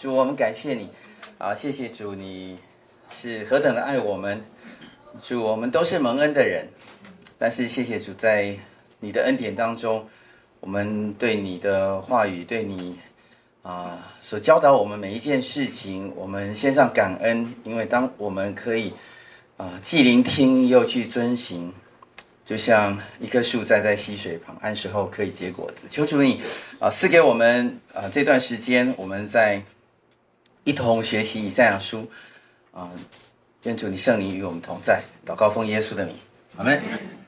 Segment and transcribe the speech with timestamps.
[0.00, 0.88] 主，我们感谢你，
[1.38, 2.56] 啊，谢谢主，你
[3.10, 4.40] 是何等的爱我们，
[5.20, 6.68] 主，我们都是蒙恩的人，
[7.36, 8.56] 但是谢谢主，在
[9.00, 10.06] 你的恩典当中，
[10.60, 12.96] 我们对你的话语，对你
[13.62, 18.92] 啊所教导我们每一件事情，我们献上感恩，因为当我们可以
[19.56, 21.74] 啊既聆听又去遵行。
[22.44, 25.86] 就像一棵树栽在溪水旁，按时候可以结果子。
[25.90, 26.40] 求主你
[26.78, 29.62] 啊，赐给我们啊这段时间，我们在
[30.68, 32.10] 一同学习以赛亚书
[32.72, 32.90] 啊。
[33.62, 36.14] 愿主你圣灵与我们同在，祷告奉耶稣的名，
[36.58, 36.80] 阿门。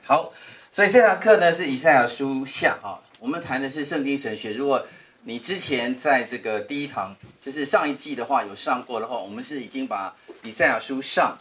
[0.04, 0.30] 好，
[0.70, 4.52] 所以这堂课呢是以赛亚书下啊，我们谈的是圣经神学。
[4.52, 4.86] 如果
[5.24, 11.38] 你之前在这个第一堂，就是上一季的话有上过的话，我们是已经把以赛亚书上。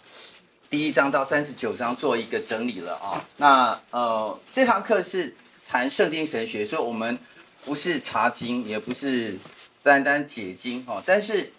[0.69, 5.35] 第一章到三十九章做一个整理了啊，那呃这堂课是
[5.67, 7.17] 谈圣经神学，所以我们
[7.66, 9.38] 不是查经，也不是
[9.83, 11.52] 单单解经哈，但是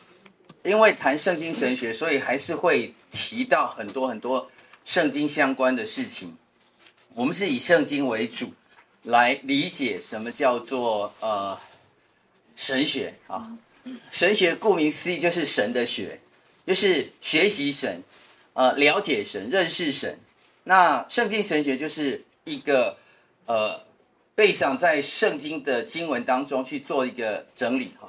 [0.62, 4.50] 因为谈圣经神学，所以还是会提到很多很多
[4.84, 6.36] 圣经相关的事情。
[7.14, 8.52] 我们是以圣经为主
[9.04, 11.58] 来理解什么叫做呃
[12.56, 13.50] 神学啊，
[14.10, 16.20] 神学顾名思义就是神的学，
[16.66, 18.02] 就是学习神。
[18.52, 20.18] 呃，了解神，认识神，
[20.64, 22.98] 那圣经神学就是一个
[23.46, 23.80] 呃，
[24.34, 27.99] 背上在圣经的经文当中去做一个整理哈。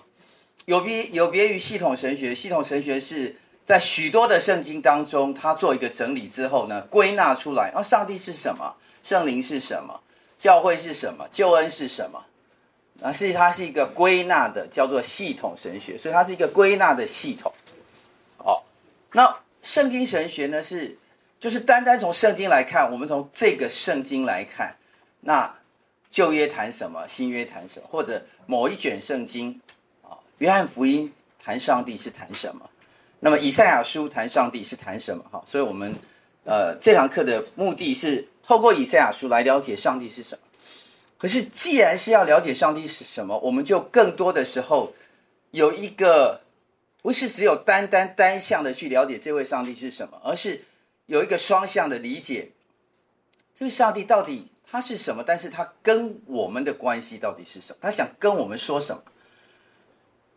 [0.66, 10.00] 有别有别于系统神学，系统神学是在许多的圣经当中，他做一个整理之后呢，归纳出来，哦，上帝是什么，圣灵是什么，
[10.38, 12.24] 教会是什么，救恩是什么，
[13.02, 17.52] 啊，是它是一个归纳的，叫做系统神学，所以它是一个归纳的系统。
[18.38, 18.64] 哦，
[19.14, 19.36] 那。
[19.64, 20.98] 圣经神学呢是，
[21.40, 24.76] 就是单单从圣经来看，我们从这个圣经来看，
[25.20, 25.54] 那
[26.10, 29.62] 旧约谈什么，新约谈什么，或者某一卷圣经，
[30.42, 32.68] 约翰福音谈上帝是谈什么，
[33.20, 35.24] 那么以赛亚书谈上帝是谈什么？
[35.32, 35.94] 哈，所以我们
[36.46, 40.42] 呃这堂课的目的是透过以赛亚书来了解上帝是什么。
[41.20, 44.94] 可是既然是要了解上帝是什么，我们就更多的时候
[45.52, 46.42] 有一个。
[47.04, 50.64] 不是只有单单单向的去了解这位上帝是什么，而是
[51.08, 52.52] 有一个双向的理解，
[53.56, 55.24] 这位上帝到底他是什么？
[55.26, 57.80] 但是他跟我们的关系到底是什么？
[57.82, 59.02] 他想跟我们说什么？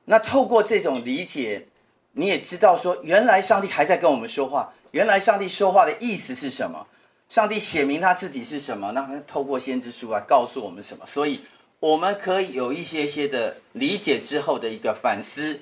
[0.07, 1.67] 那透过这种理解，
[2.13, 4.73] 你也知道说，原来上帝还在跟我们说话。
[4.91, 6.87] 原来上帝说话的意思是什么？
[7.29, 8.93] 上帝写明他自己是什么？
[8.93, 11.05] 那他透过先知书来告诉我们什么？
[11.07, 11.41] 所以
[11.81, 15.61] 我们可以有一些些的理解之后的一个反思。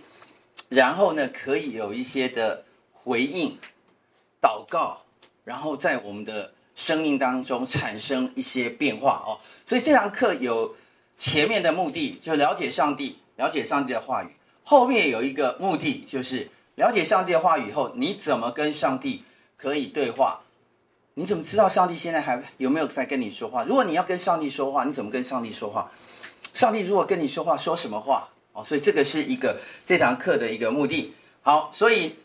[0.69, 3.59] 然后呢，可以有一些的回应、
[4.41, 5.03] 祷告，
[5.45, 9.41] 然后在我们的生命当中产生一些变化哦。
[9.67, 10.77] 所以这堂课有
[11.17, 14.29] 前面的目的，就了解上帝，了解上帝的话语；
[14.65, 19.25] 后面有一个目的，就是了解上帝的话语以后，你怎么跟上帝
[19.57, 20.41] 可以对话？
[21.15, 23.65] 你怎么知道上帝现在还有没有在跟你说话？
[23.65, 25.91] 如果你要跟上帝说话，你怎么跟上帝说话？
[26.55, 28.29] 上帝如果跟你说话，说什么话？
[28.53, 31.15] 哦，所以这个是一个这堂课的一个目的。
[31.43, 32.17] 好，所以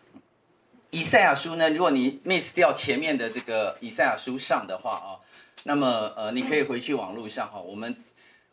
[0.91, 5.19] 以赛亚书呢，如果你 miss 掉前面的这个以赛亚书上的话啊，
[5.63, 7.95] 那么呃，你可以回去网络上哈，我们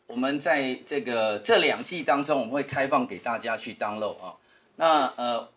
[0.07, 4.35] 我们在这个这两季当中，我们会开放给大家去 download 啊。
[4.75, 5.49] 那呃，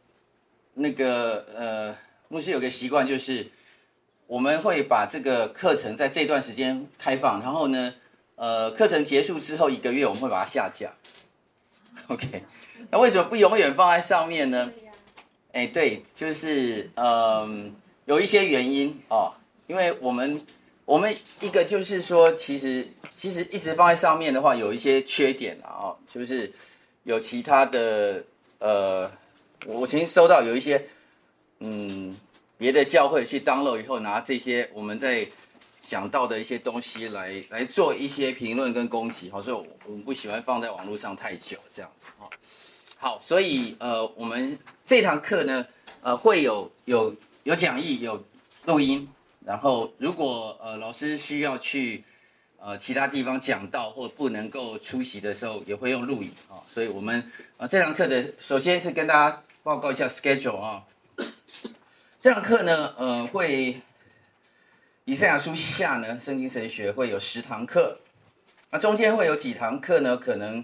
[0.75, 1.97] 那个呃，
[2.29, 3.51] 牧师有个习惯，就是
[4.27, 7.95] 我们会把这个课程在这段时间开放，然后呢，
[8.37, 10.91] 呃，课程结束之后一个月，我们会把它下架。
[12.09, 12.43] OK，
[12.91, 14.73] 那为什么不永远放在上面呢？
[15.53, 17.75] 哎，对，就是嗯，
[18.07, 19.35] 有一些原因哦，
[19.67, 20.41] 因为我们
[20.89, 26.51] 我们一个就是说，其实其实一直放在上面的话，有一些缺点啊，就是
[27.03, 28.25] 有其他的
[28.59, 29.11] 呃，
[29.67, 30.83] 我曾经收到有一些
[31.59, 32.17] 嗯
[32.57, 35.29] 别的教会去 download 以后，拿这些我们在。
[35.81, 39.57] 讲到的一些东西来来做一些评论跟攻击，好，所以
[39.87, 42.29] 我们不喜欢放在网络上太久这样子，哈，
[42.99, 45.65] 好，所以呃，我们这堂课呢，
[46.03, 47.15] 呃，会有有
[47.45, 48.23] 有讲义，有
[48.67, 49.09] 录音，
[49.49, 52.05] 然后如果呃老师需要去
[52.61, 60.85] 呃其他地方讲到或不能够出席的时候，也会用录影啊，所以我们呃这堂课的首先是跟大家报告一下 schedule 啊，
[62.21, 63.81] 这堂课呢，呃会。
[65.09, 67.99] 以赛亚书下呢，圣经神学会有十堂课，
[68.69, 70.15] 那中间会有几堂课呢？
[70.19, 70.63] 可能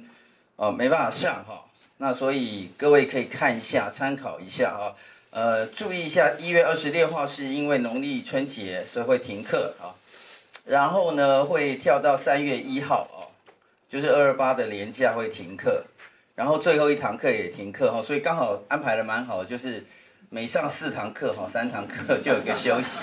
[0.56, 1.64] 呃没办法上哈，
[1.96, 4.92] 那所以各位可以看一下，参考一下啊，
[5.34, 9.90] 呃，注意一下，一月二十六号是因为农历春节，所以会停课啊，
[10.64, 13.26] 然后呢会跳到三月一号啊，
[13.90, 15.82] 就是二二八的连假会停课，
[16.36, 19.84] 然后最后一堂课也停课哈，所以刚好安排的蛮好的，就是
[20.30, 23.00] 每上四堂课哈，三堂课就有个休息，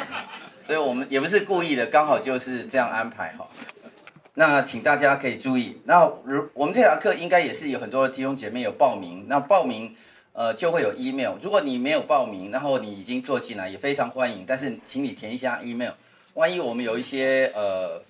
[0.65, 3.45] 所以我们也不是故意的，刚好就是这样安排哈。
[4.35, 9.93] 那请大家可以注意，那如我们这堂课应该也是有很多弟兄姐妹有报名，那报名
[10.33, 15.91] 呃就会有 email，如果你没有报名，然后你已经坐进来，也非常欢迎，但是请你填一下 email，
[16.35, 18.03] 万一我们有一些呃。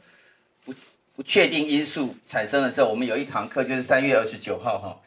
[0.64, 0.72] 不
[1.16, 5.02] 不确定因素产生的时候，我们有一堂课就是三月二十九号哈，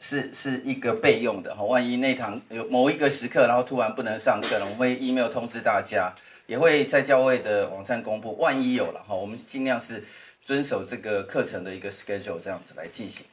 [0.00, 1.62] 是是一个备用的哈。
[1.62, 6.12] 万一那堂有某一个时刻，然后突然不能上课了，我们会 email 通知大家，
[6.48, 8.36] 也会在教会的网站公布。
[8.38, 10.02] 万一有了哈，我们尽量是
[10.44, 13.24] 遵守这个课程的一个 schedule 这样子来进行。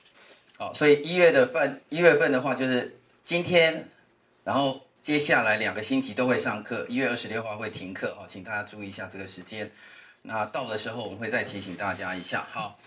[0.59, 2.95] 好，所以一月的份一月份的话就是
[3.27, 3.85] 今天，
[4.45, 9.69] 然后接下来两个星期都会上课，一月二十六号会停课哦，请大家注意一下这个时间。
[10.21, 12.47] 那到的时候，我们会再提醒大家一下。
[12.49, 12.79] 好，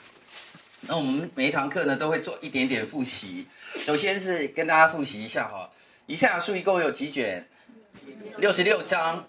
[0.80, 3.48] 那我们每一堂课呢，都会做一点点复习。
[3.84, 5.70] 首先是跟大家复习一下哈，
[6.06, 7.46] 以赛亚书一共有几卷？
[8.38, 9.28] 六十六章。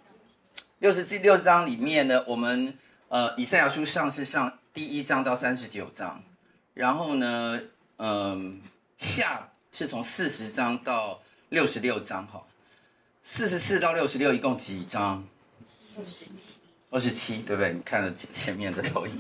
[0.80, 2.74] 六十六章里面呢，我们
[3.10, 6.24] 呃，以赛亚书上是上第一章到三十九章，
[6.74, 7.60] 然后呢，
[7.98, 8.62] 嗯、
[8.98, 12.44] 下是从四十章到六十六章哈。
[13.24, 15.24] 四十四到六十六一共几章？
[16.90, 17.72] 二十七，对不对？
[17.72, 19.14] 你看了前面的投影，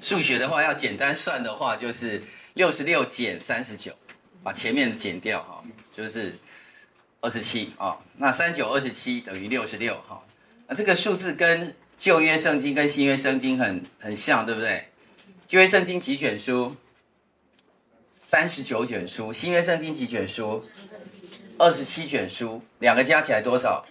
[0.00, 2.22] 数学的话要简单算的话，就是
[2.54, 3.92] 六十六减三十九，
[4.42, 5.62] 把前面的减掉哈，
[5.92, 6.32] 就是
[7.20, 7.98] 二十七啊。
[8.16, 10.22] 那三九二十七等于六十六哈。
[10.66, 14.88] 那这个数字跟旧约圣经跟新约圣经很很像，对不对？
[15.46, 16.74] 旧约圣经几卷书？
[18.34, 19.32] 三十九卷书。
[19.32, 20.60] 新约圣经几卷书？
[21.56, 23.86] 二十七卷书，两个加起来多少？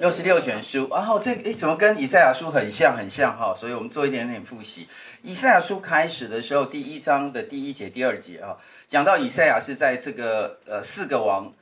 [0.00, 3.54] 六十六卷书，然后这诶怎么跟以赛亚书很像很像哈？
[3.56, 4.88] 所以我们做一点点复习。
[5.22, 8.56] 以赛亚书开始的时候，第一章的第一节、第二节啊，
[8.88, 11.52] 讲到以赛亚是在这个呃四个王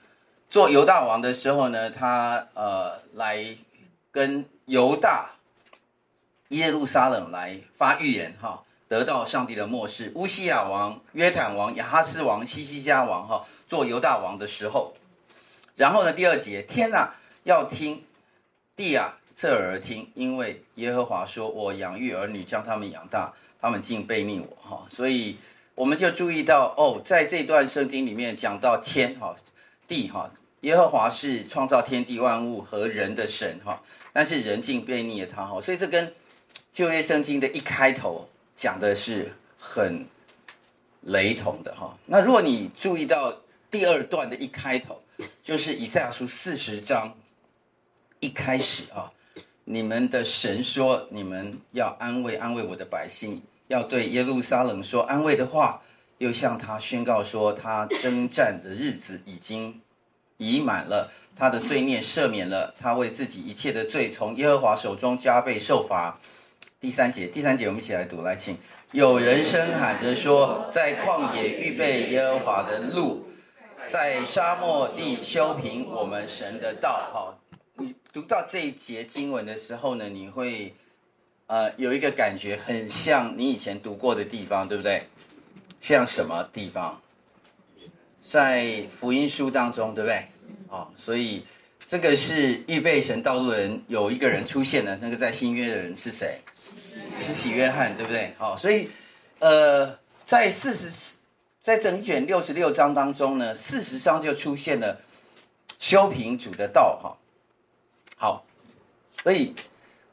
[0.48, 3.54] 做犹大王的时候呢，他呃来
[4.10, 5.32] 跟犹大
[6.48, 8.61] 耶路撒冷来发预言哈，
[8.92, 10.12] 得到上帝的默示。
[10.16, 14.92] 乌西亚王、约坦王、亚哈斯王、西西家王哈做犹大王的时候，
[15.76, 18.04] 然后呢第二节，天呐，要听。
[18.76, 25.38] 地啊，侧耳听，因为耶和华说：“我养育儿女，将他们养大，他们竟悖逆我。”哈，所以
[25.74, 29.34] 我们就注意到哦，在这段圣经里面讲到天哈
[29.88, 30.30] 地哈，
[30.60, 36.14] 耶和华是创造天地万物和人的神哈，但是人竟悖逆了他哈，所以这跟
[36.72, 40.06] 旧约圣经的一开头讲的是很
[41.02, 41.96] 雷同的哈。
[42.06, 43.34] 那如果你注意到
[43.70, 45.02] 第二段的一开头，
[45.42, 47.14] 就是以赛亚书四十章。
[48.20, 49.10] 一开始啊，
[49.64, 55.82] 你们的神说，你们要安慰安慰我的百姓，要对耶路撒冷说安慰的话，
[56.18, 59.80] 又向他宣告说，他征战的日子已经
[60.36, 66.16] 已满了，他的罪孽赦免了，他为自己一切的罪从耶和华手中加倍受罚。
[66.82, 68.58] 第三节，第三节我们一起来读，来请，
[68.90, 73.28] 有人声喊着说，在旷野预备耶和华的路，
[73.88, 77.08] 在沙漠地修平我们神的道。
[77.12, 77.38] 好。
[77.76, 80.74] 你读到这一节经文的时候呢，你会
[81.46, 85.04] 呃有一个感觉，很像你以前读过的地方，对不对？
[85.80, 87.00] 像什么地方？
[88.20, 90.26] 在福音书当中，对不对？
[90.68, 91.44] 哦，所以
[91.86, 96.40] 这个是预备神道路的人，有一个人出现了，那个在新约的人是谁？
[97.16, 98.34] 施洗约翰，对不对？
[98.38, 98.90] 好，所以
[99.38, 101.16] 呃，在四十，
[101.60, 105.00] 在整卷六十六章当中呢，事实上就出现了
[105.78, 107.16] 修平主的道，哈。
[108.16, 108.44] 好，
[109.22, 109.54] 所以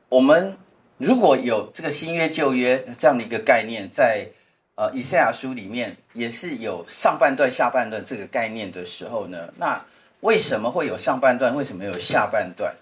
[0.10, 0.58] 我们
[0.98, 4.27] 如果有这个新约旧约这样的一个概念，在
[4.75, 9.79] 呃以赛亚书里面也是有上半段下半段这个概念的时候呢，那
[10.22, 11.56] 为什么会有上半段？
[11.56, 12.75] 为什么有下半段？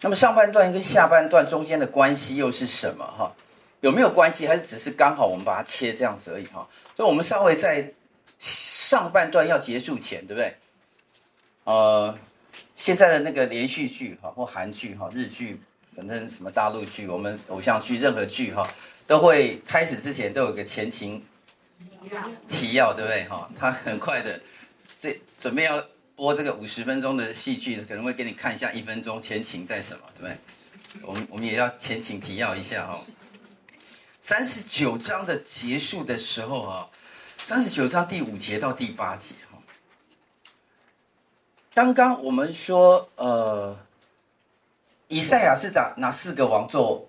[0.00, 3.04] 那么上半段跟下半段中间的关系又是什么？
[3.06, 3.32] 哈，
[3.84, 4.46] 有没有关系？
[4.46, 6.46] 还是只是刚好我们把它切这样子而已？
[6.46, 7.92] 哈，所以我们稍微在
[8.38, 10.56] 上半段要结束前，对不对？
[11.64, 12.18] 呃。
[12.76, 15.58] 现在的那个连续剧哈，或韩剧哈、日剧，
[15.96, 18.68] 反正什么大陆剧、我们偶像剧，任何剧哈，
[19.06, 21.24] 都会开始之前都有个前情
[22.46, 23.48] 提要，对不对哈？
[23.56, 24.38] 他很快的，
[25.00, 25.82] 这准备要
[26.14, 30.36] 播这个五十分钟的戏剧，可能会给你看一下一分钟前情在什么，对不对？
[31.06, 33.00] 我们我们也要前情提要一下哈。
[34.26, 36.88] 三十九章的结束的时候啊，
[37.36, 39.34] 三十九章第五节到第八节。
[41.74, 43.76] 刚刚我们说，呃，
[45.08, 47.06] 以赛亚是打哪四个王做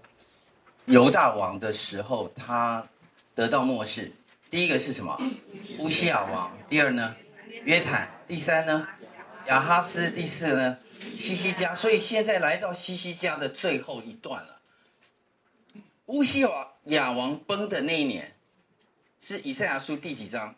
[0.88, 2.86] 犹大王的时候，他
[3.34, 4.12] 得到默示。
[4.50, 5.17] 第一个是什么？
[5.79, 6.51] 乌西亚王。
[6.67, 7.15] 第二呢？
[7.63, 8.12] 约坦。
[8.27, 8.86] 第三呢？
[9.48, 10.12] 亚哈斯。
[10.12, 10.77] 第四呢？
[11.13, 11.74] 西西家。
[11.74, 14.60] 所以现在来到西西家的最后一段了。
[16.07, 16.50] 乌西亚
[16.85, 18.35] 亚王崩的那一年，
[19.19, 20.55] 是以赛亚书第几章？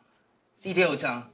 [0.61, 1.31] 第六章。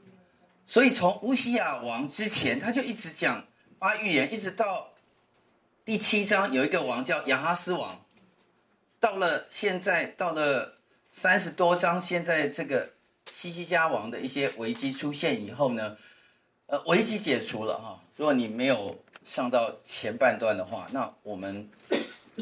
[0.65, 3.45] 所以从乌西亚王之前，他就一直讲
[3.79, 4.93] 发预言，一直到
[5.83, 7.99] 第七章有一个王叫亚哈斯王。
[8.99, 10.77] 到了现在，到了
[11.11, 12.93] 三十多章，现在这个
[13.31, 15.97] 西西家王的一些危机出现以后呢，
[16.67, 18.01] 呃，危机解除了哈。
[18.15, 21.67] 如果你没有上到前半段的话，那我们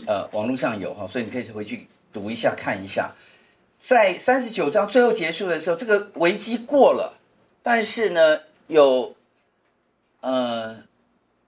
[0.05, 3.15] 呃网络上有哈，所以你可以回去读一下看一下，
[3.79, 7.19] 在三十九章最后结束的时候，这个危机过了，
[7.63, 9.15] 但是呢，有
[10.19, 10.83] 呃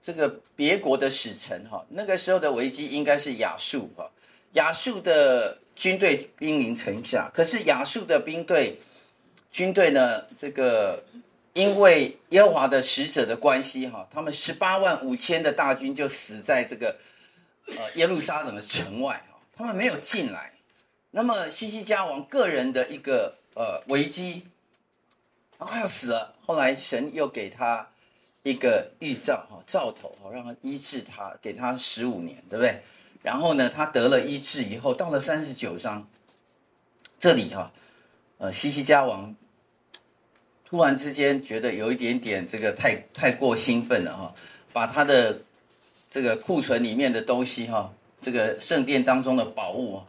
[0.02, 4.10] 这个别国的使臣哈，那个时候的危机应该是亚述哈。
[4.54, 8.80] 亚述的军队兵临城下，可是亚述的兵队
[9.50, 10.22] 军队呢？
[10.38, 11.04] 这个
[11.54, 16.96] 因为耶和华的使者的关系，哈，他们十八万五千的大军就死在这个
[17.66, 19.20] 呃耶路撒冷的城外，
[19.56, 20.52] 他们没有进来。
[21.16, 24.48] 那么西西家王个人的一个呃危机，
[25.56, 26.34] 他快要死了。
[26.44, 27.88] 后来神又给他
[28.42, 32.82] 一个预兆，哈，兆头，哈，让他医治他，给他十五年，对不对？
[33.22, 36.04] 然后呢，他得了医治以后，到了三十九章，
[37.20, 37.72] 这里哈，
[38.38, 39.32] 呃，西西家王
[40.64, 44.34] 突然之间觉得有一点点这个太太过兴奋了哈，
[44.72, 45.40] 把他的
[46.10, 50.02] 这个库存里面的东西哈，这个圣殿当中的宝物，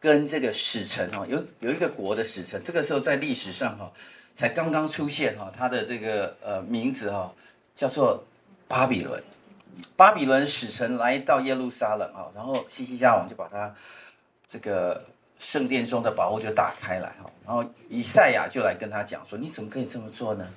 [0.00, 3.90] 跟这个使臣哈，有有一个国的使臣，这个时候在历史上哈，
[4.34, 7.32] 才刚刚出现哈，他的这个呃名字哈，
[7.74, 8.24] 叫做
[8.68, 9.22] 巴比伦。
[9.94, 13.74] 巴比伦使臣来到耶路撒冷啊，然后西西家王就把他
[14.48, 15.04] 这个
[15.38, 20.48] 圣殿中的宝物就打开来哈，然后以赛亚就来跟他讲说：“你怎么可以这么做呢？”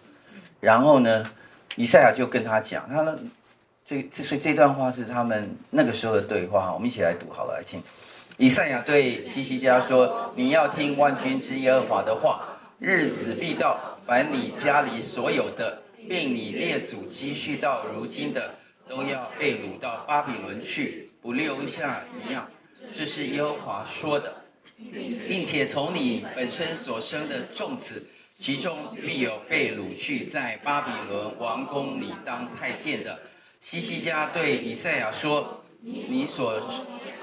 [0.61, 1.29] 然后呢，
[1.75, 3.19] 以赛亚就跟他讲，他呢，
[3.83, 7.83] 这这所以这段话是他们那个时候的对话，我们一起来读好了，来听。
[8.39, 18.55] 以赛亚对西西家说：“你要听万军之耶和华的话，日子必到，凡你家里所有的，并你列祖积蓄到如今的。”
[18.89, 22.49] 都要被掳到巴比伦去，不留下一样。
[22.97, 24.33] 这是耶和华说的，
[25.27, 28.07] 并且从你本身所生的众子，
[28.39, 33.19] 其中必有被掳去在巴比伦王宫里当太监的。
[33.61, 36.61] 西西家对以赛亚说：“你所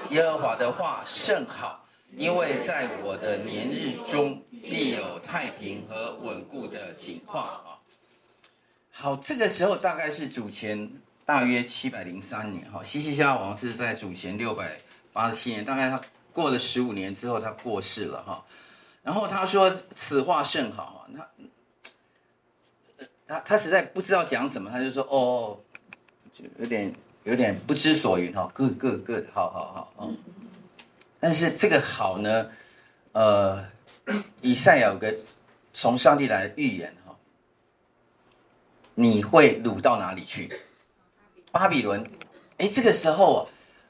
[0.09, 1.85] 耶和华的话甚好，
[2.15, 7.79] 因为在我的年日中必有太平和稳固的景况啊。”
[8.91, 10.89] 好，这个时候大概是主前。
[11.27, 14.79] 大约七百零三年，哈，西西家王是在主前六百
[15.11, 18.45] 八十七年，大概他过了十五年之后，他过世了，哈。
[19.03, 21.29] 然后他说此话甚好，他
[23.27, 25.59] 他他实在不知道讲什么，他就说哦，
[26.31, 26.95] 就有点
[27.27, 30.17] 有点不知所云，哈，good good good，好好好，嗯。
[31.19, 32.49] 但是这个好呢，
[33.11, 33.65] 呃，
[34.39, 35.13] 以赛亚有个
[35.73, 37.13] 从上帝来的预言，哈，
[38.95, 40.49] 你会掳到哪里去？
[41.51, 42.09] 巴比伦，
[42.59, 43.39] 哎，这个时候啊，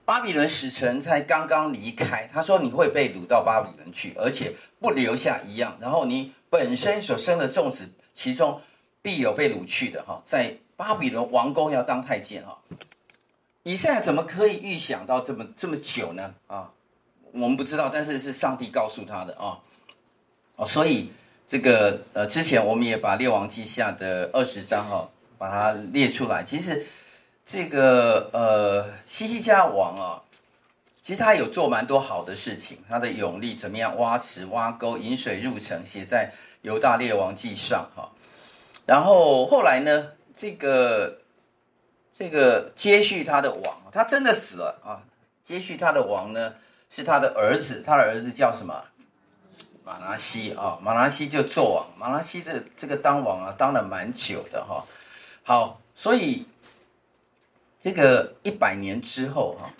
[0.03, 2.27] 巴比伦使臣才刚刚离开。
[2.34, 5.77] 他说：“你会被掳到巴比伦去，而且不留下一样。
[5.79, 8.60] 然后你本身所生的众子，其中
[9.03, 10.01] 必有被掳去的。
[10.01, 12.44] 哈，在巴比伦王宫要当太监。
[12.44, 12.58] 哈，
[13.68, 16.34] 以赛亚怎么可以预想到这么这么久呢？
[16.48, 16.72] 啊，
[17.34, 19.60] 我们不知道，但是是上帝告诉他的啊。
[20.56, 21.12] 哦，所以
[21.48, 26.44] 这个呃，之前我们也把列王记下的二十章哈，把它列出来。
[26.44, 26.86] 其实。
[27.50, 30.22] 这个呃，西西家王啊，
[31.02, 32.80] 其实他有做蛮多好的事情。
[32.90, 33.98] 他的勇力怎么样？
[33.98, 36.34] 挖池、挖沟、引水入城，写在
[36.64, 38.12] 犹大列王记上哈。
[38.86, 41.22] 然后后来呢，这个
[42.18, 45.04] 这个接续他的王，他真的死了啊。
[45.44, 46.56] 接续他的王呢，
[46.90, 48.84] 是他的儿子，他的儿子叫什么？
[49.84, 51.88] 马拉西啊，马拉西就做王。
[51.98, 54.86] 马拉西的这个当王啊，当了蛮久的哈。
[55.44, 56.46] 好，所以。
[57.80, 59.72] 这个一百年之后哈，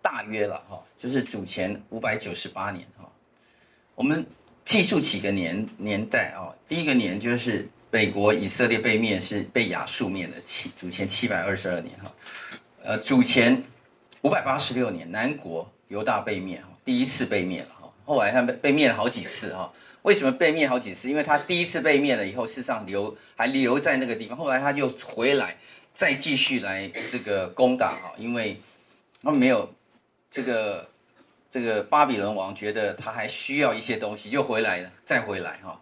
[0.00, 3.10] 大约了哈，就是主前五百九十八年哈。
[3.96, 4.24] 我们
[4.64, 12.12] 记住几个年年代啊，第一个年就是北国以色列被灭，是被亚述灭的七主前七百二十二年哈。
[12.82, 13.62] 呃，主前
[14.22, 17.88] 五百八十六年，南国犹大被灭哈，第一次被灭了哈。
[18.04, 19.72] 后来他们被灭了好几次哈。
[20.02, 21.08] 为什么被灭好几次？
[21.08, 25.56] 因为他第一次被灭了以后，事实上留还留在那个地方，后来他就回来。
[25.94, 28.60] 再继续来这个攻打哈，因为
[29.22, 29.72] 他们没有
[30.28, 30.90] 这个
[31.48, 35.80] 这个巴比伦王觉得他还需要一些东西，就回来了，再回来哈。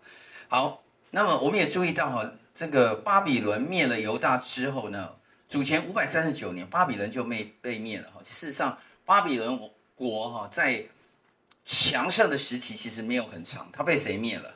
[0.49, 0.81] 好，
[1.12, 5.11] 那么我们也注意到哈，这个巴比伦灭了犹大之后呢，
[5.49, 8.21] 主前五百三十九年，巴比伦就被被灭了哈。
[8.25, 9.57] 事实上，巴比伦
[9.95, 10.85] 国哈在
[11.64, 14.52] 强盛的时期其实没有很长，他被谁灭了？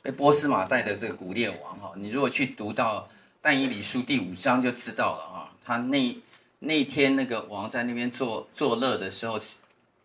[0.00, 1.92] 被波斯马代的这个古列王哈。
[1.96, 3.06] 你如果去读到
[3.42, 6.16] 但以理书第五章就知道了哈，他那
[6.58, 9.38] 那天那个王在那边作作乐的时候。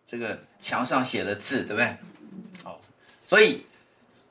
[0.08, 1.96] 这个墙上写了字，对不对？
[2.62, 2.80] 好，
[3.26, 3.66] 所以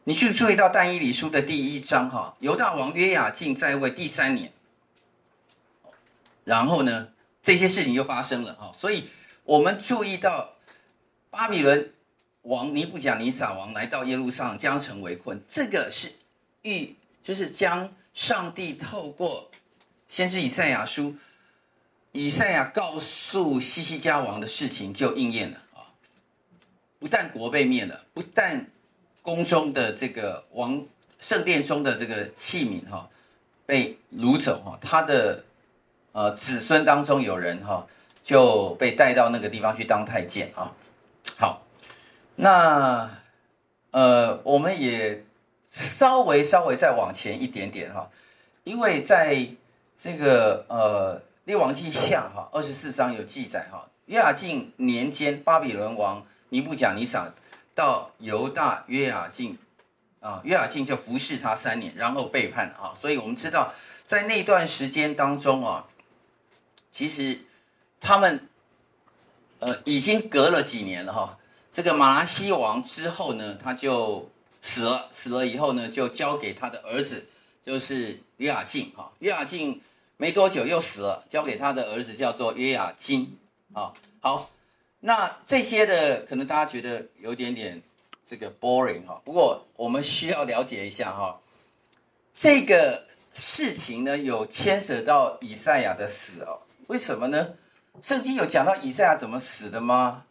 [0.08, 4.52] 你去注意到但以理书的第一章哈，犹大王约雅敬在位第三年，
[6.44, 7.10] 然后呢，
[7.42, 9.10] 这些事情就发生了哈，所以
[9.44, 10.54] 我们注意到
[11.32, 11.92] 巴比伦
[12.44, 16.14] 王尼布甲尼撒王来到耶路撒将城围困，这个是
[16.62, 19.50] 预，就是将上帝透过
[20.08, 21.16] 先知以赛亚书，
[22.12, 25.58] 以赛亚告诉西西家王的事情就应验了。
[25.74, 25.90] 啊
[27.00, 28.68] 不但国被灭了，不但
[29.26, 30.86] 宫中的这个王
[31.20, 33.10] 圣殿中的这个器皿哈
[33.66, 35.44] 被掳走哈，他的
[36.12, 37.88] 呃子孙当中有人哈
[38.22, 40.72] 就被带到那个地方去当太监啊。
[41.40, 41.64] 好，
[42.36, 43.10] 那
[43.90, 45.26] 呃我们也
[45.72, 48.08] 稍微稍微再往前一点点哈，
[48.64, 49.48] 因为在
[50.00, 56.24] 这个呃列王记下哈二十四章有记载哈，约雅敬年间巴比伦王。
[56.50, 57.34] 尼布甲尼撒
[57.76, 59.58] 到犹大约雅敬，
[60.22, 63.74] 啊，约雅敬就服侍他三年，然后背叛啊，所以我们知道
[64.08, 65.86] 在那段时间当中啊，
[66.92, 67.42] 其实
[68.00, 68.48] 他们
[69.60, 71.38] 呃已经隔了几年了哈。
[71.74, 77.28] 这个马拉西王之后呢，他就死了，死了以后呢，就交给他的儿子，
[77.62, 79.12] 就是约雅敬哈。
[79.20, 79.82] 约雅敬
[80.16, 83.38] 没多久又死了，交给他的儿子叫做约雅斤
[83.74, 83.92] 啊，
[84.22, 84.50] 好。
[85.08, 87.80] 那这些的可能大家觉得有点点
[88.26, 91.40] 这个 boring 哈，不过我们需要了解一下哈，
[92.34, 97.54] 这个事情呢有牵涉到以赛亚的死哦，为什么呢？
[98.02, 100.24] 圣经有讲到以赛亚怎么死的吗？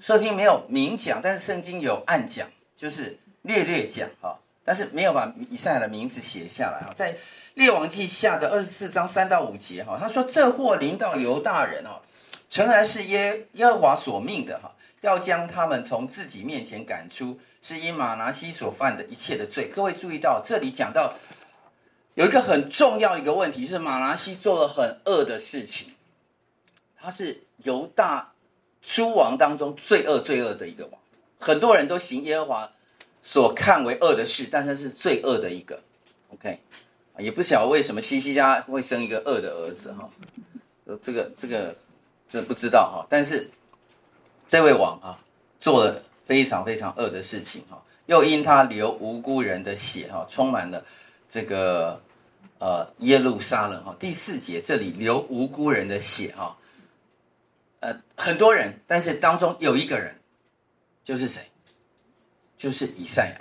[0.00, 2.46] 圣经没有明讲，但是圣经有暗讲，
[2.76, 7.16] 就是略略讲哈，但是没有把以赛亚的名字写下来哈，在
[7.54, 12.02] 列王记下的二十四章三到五节哈，他说这祸临到犹大人哈。
[12.50, 19.68] 诚然是耶耶和华所命的哈，要将他们从自己面前赶出，是因玛拿西所犯的一切的罪。
[19.68, 21.14] 各位注意到这里讲到
[22.14, 25.92] 有一个很重要一个问题，是玛拿西做了很恶的事情，
[26.96, 28.32] 他是犹大
[28.80, 30.98] 诸王当中最恶最恶的一个王。
[31.38, 32.72] 很多人都行耶和华
[33.22, 35.78] 所看为恶的事，但是是最恶的一个。
[36.30, 36.58] OK，
[37.18, 40.08] 也不晓得为什么西西家会生一个恶的儿子哈，
[41.02, 41.76] 这个这个。
[42.28, 43.50] 这不知道哈，但是
[44.46, 45.18] 这位王啊，
[45.58, 50.84] 做了非常非常恶的事情哈，又因他流无辜人的血哈，充满了
[51.30, 51.98] 这个
[52.58, 53.96] 呃耶路撒冷哈。
[53.98, 56.58] 第四节这里流无辜人的血哈，
[57.80, 60.14] 呃很多人，但是当中有一个人，
[61.02, 61.50] 就是谁？
[62.58, 63.40] 就是以赛亚，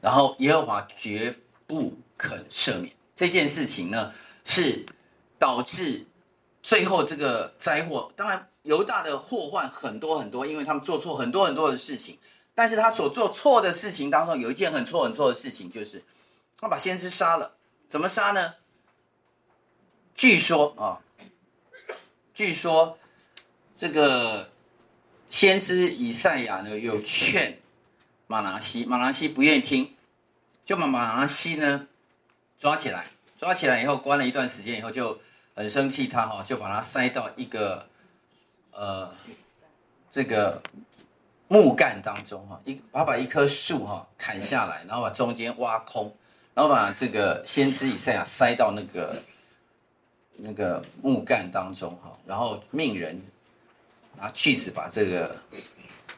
[0.00, 4.14] 然后耶和华绝不肯赦免这件事情呢，
[4.46, 4.86] 是
[5.38, 6.06] 导致。
[6.64, 12.18] 最后这个灾祸，当然犹大的祸患很多很多，因为他们做错很多很多的事情。
[12.54, 16.02] 但是他所做错的事情当中，有一件很错很错的事情，就是
[16.58, 17.52] 他把先知杀了。
[17.90, 18.54] 怎么杀呢？
[20.14, 21.04] 据说啊，
[22.32, 22.98] 据说
[23.76, 24.48] 这个
[25.28, 27.60] 先知以赛亚呢，有劝
[28.26, 29.94] 马拿西，马拿西不愿意听，
[30.64, 31.86] 就把马拿西呢
[32.58, 35.20] 抓起来，抓起来以后关了一段时间以后就。
[35.54, 37.86] 很生气，他哈就把他塞到一个，
[38.72, 39.10] 呃，
[40.10, 40.60] 这个
[41.46, 46.12] 木干当中哈，一把把一棵树哈砍下来，然后把中间挖空，
[46.54, 49.22] 然后把这个先知以赛亚塞到那个
[50.36, 53.20] 那个木干当中哈，然后命人
[54.16, 55.36] 拿锯子把这个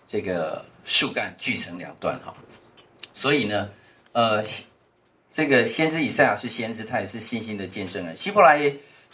[0.09, 2.35] 这个树干锯成两段哈。
[3.13, 3.69] 所以呢，
[4.13, 4.43] 呃，
[5.31, 8.17] 这个先知以赛亚是先知，他也是信心的见证人。
[8.17, 8.59] 希伯来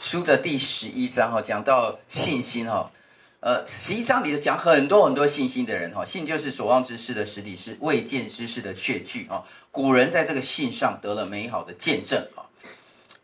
[0.02, 2.90] 书的第十一章哈，讲到信心哈，
[3.38, 9.44] 呃，十一章里头讲很多很多信心的人哈，信就是所望之事的实体，是未见之事的确据啊。
[9.70, 12.42] 古人在这个信上得了美好的见证啊。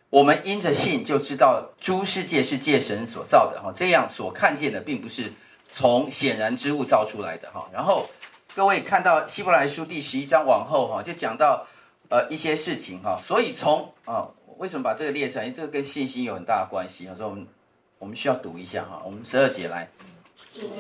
[0.09, 5.33] 我们因着信就知道诸世界是借神所造的哈，这样所看见的并不是
[5.73, 7.69] 从显然之物造出来的哈。
[7.73, 8.09] 然后
[8.55, 11.67] 各位看到希伯来书第十一章往后哈，就讲到
[12.09, 14.29] 呃一些事情哈，所以从啊。
[14.59, 15.45] 为什么把这个列出来？
[15.45, 17.47] 因为这个跟信心有很大的关系啊，所以我们
[17.99, 19.01] 我们需要读一下哈。
[19.05, 19.89] 我们十二节来，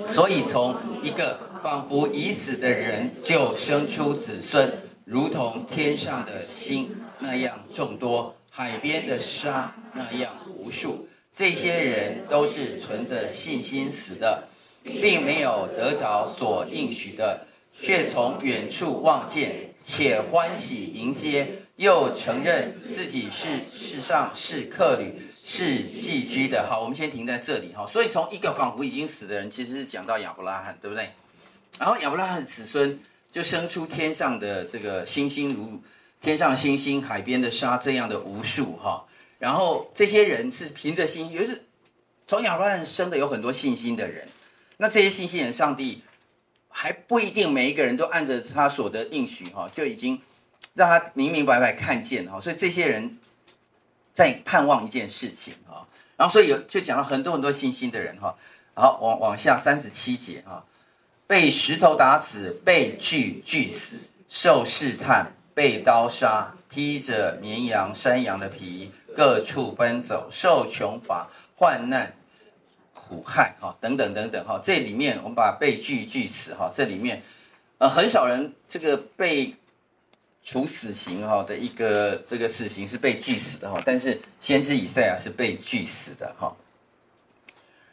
[0.09, 4.73] 所以从一个仿佛已死的人就生出子孙，
[5.05, 11.09] 如同天上的星那样众多，海边的沙那样无数。
[11.33, 14.49] 这些人都是存着信心死的，
[14.83, 25.23] 并没有得着所应许的，却从远处望见，且欢喜迎接，又承认自己是世上是客旅。
[25.51, 27.87] 是寄居的，好，我们先停在这里哈。
[27.87, 31.09] 所以从一个仿佛已经死的人，其实是讲到亚伯拉罕，对不对？
[31.79, 33.01] 然后亚伯拉罕子孙
[33.33, 35.81] 就生出天上的这个星星如
[36.21, 39.07] 天上星星，海边的沙这样的无数哈。
[39.39, 41.65] 然后这些人是凭着信心，也是
[42.27, 44.29] 从亚伯拉罕生的有很多信心的人。
[44.77, 46.03] 那这些信心人，上帝
[46.69, 50.21] 还不一定每一个人都按着他所得应许哈，就已经
[50.79, 52.41] 让他明明白白看见哈。
[52.41, 53.19] 所以这些人。
[54.19, 55.87] 在盼望一件事情啊，
[56.17, 58.35] 然后所以有就讲了很多很多信心的人哈，
[58.75, 60.65] 好往往下三十七节啊，
[61.29, 63.97] 被石头打死，被锯锯死，
[64.29, 72.13] 受试探，被刀杀，披着绵羊山羊的皮，各处奔走，受穷乏，患难
[72.93, 77.23] 苦害哈，等等等等哈，这里面我们把被锯锯死哈，这里面
[77.79, 79.55] 呃很少人这个被。
[80.51, 86.57] 处死刑哈的一个这个死刑是被锯死的哈，但是先知以赛亚是被锯死的哈。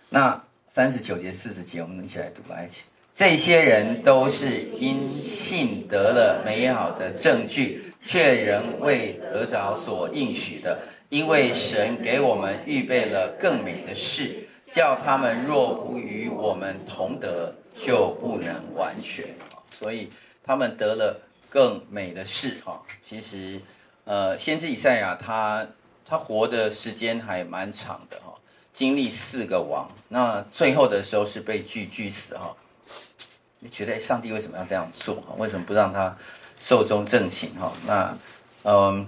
[0.09, 2.85] 那三十九节、四十节，我们一起来读来一起。
[3.13, 19.25] 这些人都是因信得了美好的证据，却仍未得着所应许的，因为神给我们预备了更美的事，叫他们若不与我们同得，就不能完全。
[19.77, 20.07] 所以
[20.41, 21.19] 他们得了。
[21.55, 23.61] 更美的事哈，其实，
[24.03, 25.65] 呃，先知以赛亚他
[26.05, 28.33] 他活的时间还蛮长的哈，
[28.73, 32.53] 经历四个王，那最后的时候是被锯锯死哈。
[33.59, 35.23] 你觉得上帝为什么要这样做？
[35.37, 36.13] 为什么不让他
[36.61, 37.71] 寿终正寝哈？
[37.87, 38.17] 那
[38.63, 39.07] 嗯，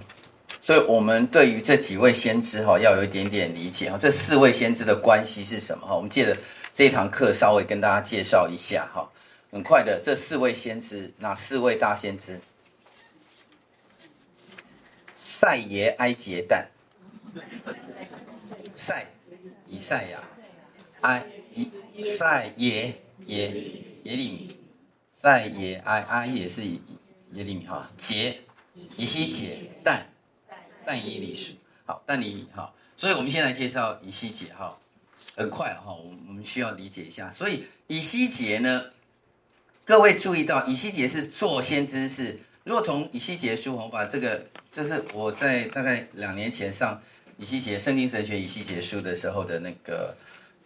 [0.62, 3.98] 所以我们对于这几位先知哈要有一点点理解哈。
[4.00, 5.94] 这四位先知的关系是什么哈？
[5.94, 6.34] 我们借着
[6.74, 9.06] 这堂课稍微跟大家介绍一下哈。
[9.50, 12.40] 很快的，这四位先知，那四位大先知？
[15.16, 16.68] 赛耶哀结但，
[18.76, 19.06] 赛
[19.66, 20.22] 以赛亚，
[21.02, 21.70] 埃以
[22.16, 22.94] 赛耶
[23.26, 23.50] 耶
[24.04, 24.56] 耶利米，
[25.12, 28.38] 赛耶埃埃也是耶利米哈，结
[28.96, 30.06] 以西结，但。
[30.86, 31.52] 但以利书，
[31.84, 34.78] 好，但以好，所以我们先来介绍以西结哈，
[35.36, 38.84] 很快哈，我们我们需要理解一下，所以以西结呢？
[39.88, 42.38] 各位注意到，以西结是做先知是。
[42.64, 47.00] 如果从以西结书，我把这个，这是我在大概两年前上
[47.38, 50.14] 以西结圣经神学以西结书的时候的那个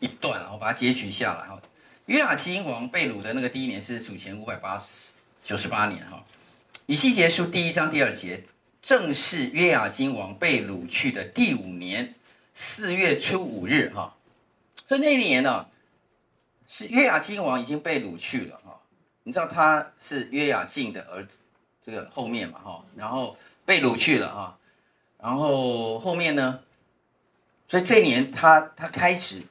[0.00, 1.62] 一段，我把它截取下来哈。
[2.06, 5.12] 约雅斤王被掳的那个第一年是主前五百八十
[5.44, 6.24] 九十八年哈。
[6.86, 8.42] 以西结书第一章第二节，
[8.82, 12.16] 正是约雅斤王被掳去的第五年
[12.54, 14.16] 四月初五日哈。
[14.88, 15.66] 所以那一年呢，
[16.66, 18.58] 是约雅斤王已经被掳去了。
[19.24, 21.38] 你知道他是约雅敬的儿子，
[21.86, 24.58] 这个后面嘛哈，然后被掳去了哈，
[25.18, 26.58] 然后后面呢，
[27.68, 29.42] 所以这年他他开始，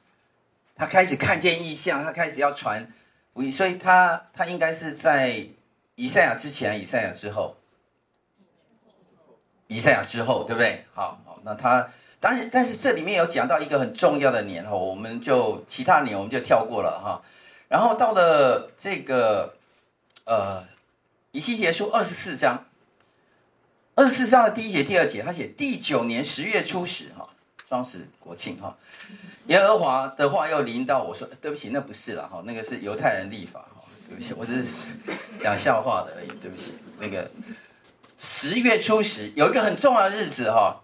[0.76, 2.86] 他开始看见异象，他开始要传，
[3.50, 5.46] 所以他他应该是在
[5.94, 7.56] 以赛亚之前，以赛亚之后，
[9.68, 10.84] 以赛亚之后，对不对？
[10.92, 11.88] 好，好，那他
[12.20, 17.22] 当然，但是这里面有讲到一个很重要的年哈，我们就其他年我们就跳过了哈，
[17.68, 19.54] 然后到了这个。
[20.24, 20.64] 呃，
[21.32, 22.64] 以西结书二十四章，
[23.96, 27.28] 二十四章的第一节、第二节，他写第九年十月初十哈，
[27.68, 28.76] 双十国庆哈，
[29.48, 34.92] 耶和华的话又临到我说，对不起，那不是了哈，那个是犹太人历法哈，对不起，我只是
[35.40, 37.28] 讲笑话的而已，对不起，那个
[38.16, 40.82] 十月初十有一个很重要的日子哈，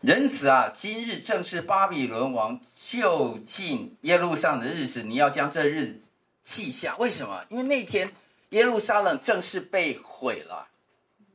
[0.00, 6.00] 人子啊，今日正是巴比伦王就近耶路撒的日子，你要将这日
[6.42, 7.44] 记下，为什么？
[7.48, 8.10] 因为那天。
[8.52, 10.68] 耶路撒冷正式被毁了，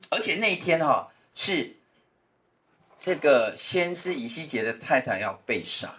[0.09, 0.97] 而且那一天哈、哦、
[1.35, 1.75] 是
[2.99, 5.93] 这个先知以西结的太太要被杀，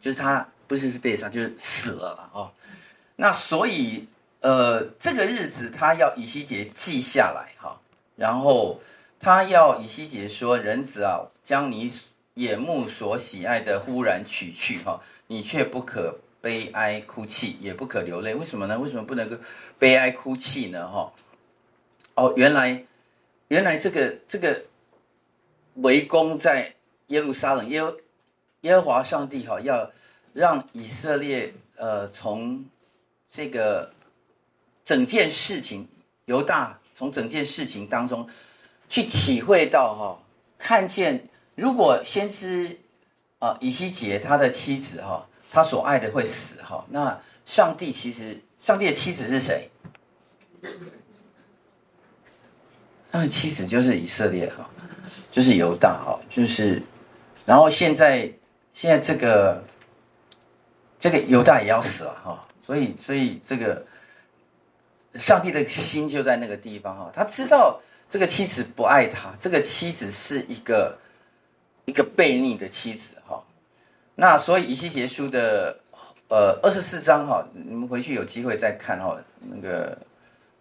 [0.00, 2.52] 就是他不是被杀，就是死了了哦。
[3.16, 4.08] 那所以
[4.40, 7.72] 呃这个日子他要以西结记下来哈、哦，
[8.16, 8.80] 然后
[9.18, 11.92] 他要以西结说：人子啊，将你
[12.34, 18.34] 眼目所喜爱的忽然取去哈、哦，你却不可悲哀哭泣，也不可流泪。
[18.34, 18.78] 为什么呢？
[18.78, 19.36] 为什么不能够？
[19.78, 20.88] 悲哀哭泣呢？
[20.88, 21.12] 哈，
[22.14, 22.84] 哦，原来，
[23.48, 24.62] 原来这个这个
[25.74, 26.74] 围攻在
[27.08, 27.82] 耶路撒冷耶
[28.60, 29.90] 耶和华上帝哈要
[30.32, 32.64] 让以色列呃从
[33.32, 33.92] 这个
[34.84, 35.88] 整件事情
[36.26, 38.28] 犹大从整件事情当中
[38.88, 40.22] 去体会到哈、
[40.58, 42.78] 看见如果先知
[43.38, 49.68] 啊、以西结他的妻子哈、他所爱的会死哈、那上帝其实上帝的妻子是谁？
[53.10, 54.70] 他的妻子就是以色列哈，
[55.32, 56.80] 就是犹大哈，就是，
[57.44, 58.32] 然后现在
[58.72, 59.64] 现在这个
[60.96, 63.84] 这个犹大也要死了哈，所以所以这个
[65.16, 70.96] 上帝的心就在那个地方哈，他知道这个妻子不爱他，这个妻子是一个
[71.86, 73.42] 一个悖逆的妻子哈，
[74.20, 75.74] 那所以以西结书的
[76.28, 79.96] 呃二十四章哈，你们回去有机会再看哈，那个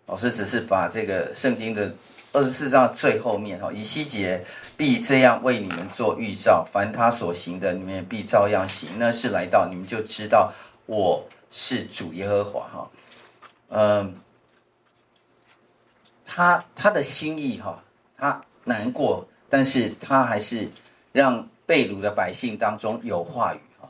[0.06, 1.94] 老师只是把这个圣经的。
[2.32, 4.46] 二十四章最后面哈，以西结
[4.78, 8.88] 必这样为你们做预兆，凡他所行的，你们也必照样行。
[9.00, 10.54] 那是来到，你们就知道
[10.86, 12.92] 我是主耶和华哈。
[13.70, 14.16] 嗯，
[16.24, 17.84] 他他的心意哈，
[18.16, 20.70] 他难过，但是他还是
[21.12, 23.86] 让被掳的百姓当中有话语啊。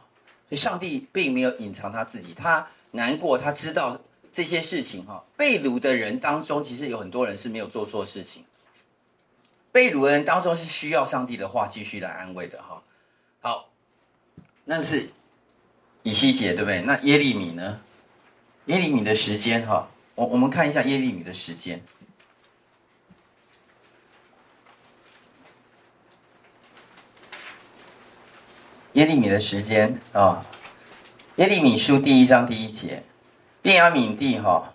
[0.50, 3.98] 所以上帝并没有隐藏他自己，他难过，他知道。
[4.32, 8.46] 这些事情哈，被掳的人当中，其实有很多人是没有做错事情。
[9.72, 12.82] 被掳的人当中是需要上帝的话继续来安慰的哈。
[13.42, 13.70] 好，
[14.65, 15.10] 那是
[16.04, 16.82] 以西结对不对？
[16.82, 17.82] 那耶利米呢？
[18.68, 21.82] 耶利米的时间哈，我我们看一下耶利米的时间。
[29.00, 30.46] 耶利米的时间啊，
[31.38, 33.02] 耶利米书第一章第一节。
[33.62, 34.74] 便雅悯地哈，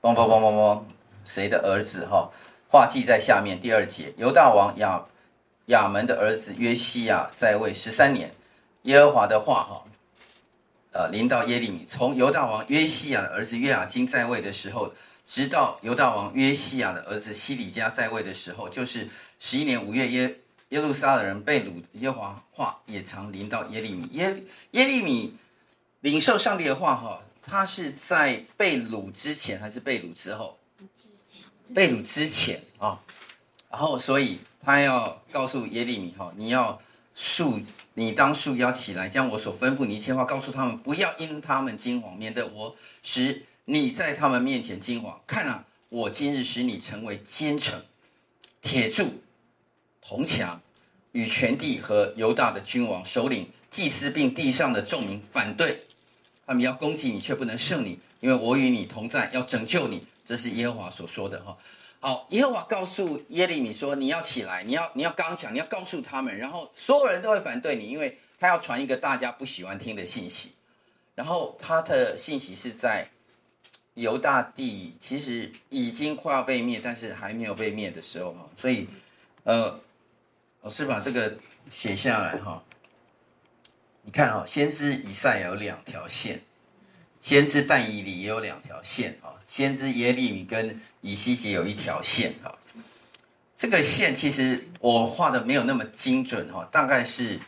[0.00, 0.82] 嘣嘣嘣嘣嘣，
[1.24, 2.28] 谁的儿子哈？
[2.68, 4.12] 话记在下面第二节。
[4.16, 5.00] 犹大王亚
[5.66, 8.34] 亚门的儿子约西亚在位十三年，
[8.82, 9.84] 耶和华的话哈，
[10.90, 11.86] 呃，临到耶利米。
[11.88, 14.92] 从犹大王约西亚的儿子约雅斤在位的时候，
[15.24, 20.34] 直到犹大王约西亚的儿子西底家在位的时候，就是十一年五月耶
[20.72, 24.08] 耶路撒冷人被掳，耶和华话也常临到耶利米。
[24.12, 25.34] 耶耶利米
[26.00, 27.22] 领受上帝的话哈。
[27.44, 30.56] 他是在被掳之前还是被掳之后？
[31.74, 33.02] 被掳之前啊、
[33.68, 36.80] 然后所以他要告诉耶利米哈，你要
[37.16, 37.60] 束，
[37.94, 45.16] 你当束腰起来，将我所吩咐你一切话告诉他们，不要因他们惊惶，免得我使你在他们面前惊惶。
[45.26, 47.82] 看啊，我今日使你成为坚城、
[48.60, 49.20] 铁柱、
[50.04, 50.60] 铜墙，
[51.12, 55.84] 与全地和犹大的君王、首领、祭司并地上的众民反对。
[56.44, 60.04] 他们要攻击你，却不能胜你，因为我与你同在，要拯救你。
[60.26, 61.56] 这是耶和华所说的哈。
[62.00, 66.36] 好，耶和华告诉耶利米说：“你要起来，你要你要刚强，你要告诉他们。
[66.36, 70.52] 然后所有人都会反对你，因为他要传一个大家不喜欢听的信息。
[71.14, 73.08] 然后他的信息是在
[73.94, 78.48] 犹大地其实已经快要被灭，但是还没有被灭的时候哈。
[78.60, 78.88] 所以，
[79.44, 79.78] 呃，
[80.62, 81.36] 我是把这个
[81.68, 82.64] 写下来哈。”
[84.04, 86.40] 你看哦，先知以赛亚有两条线，
[87.20, 92.52] 先知但以理也有两条线啊，先知耶利米跟以西结有一条线啊。
[93.56, 97.38] 这个线其实我画的没有那么精准哈，大概是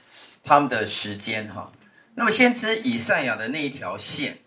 [0.44, 1.72] 他们的时间哈。
[2.14, 4.38] 那么先知以赛亚的那一条线，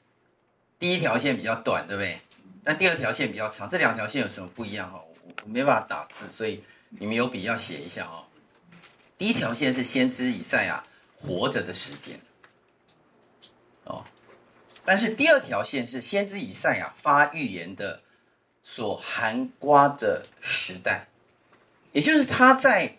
[0.80, 2.22] 第一条线比较短，对不对？
[2.64, 4.98] 但第二条线比较长，这两条线有什么不一样哈？
[4.98, 8.24] 我我没办法打字，所以你们有笔要写一下啊。
[9.18, 10.84] 第一条线是先知以赛亚。
[11.20, 12.22] 活着的时间，
[13.86, 14.06] 哦，
[14.86, 18.02] 但是第二条线是先知以赛亚发预言的
[18.62, 21.08] 所含瓜的时代，
[21.92, 22.98] 也就是他在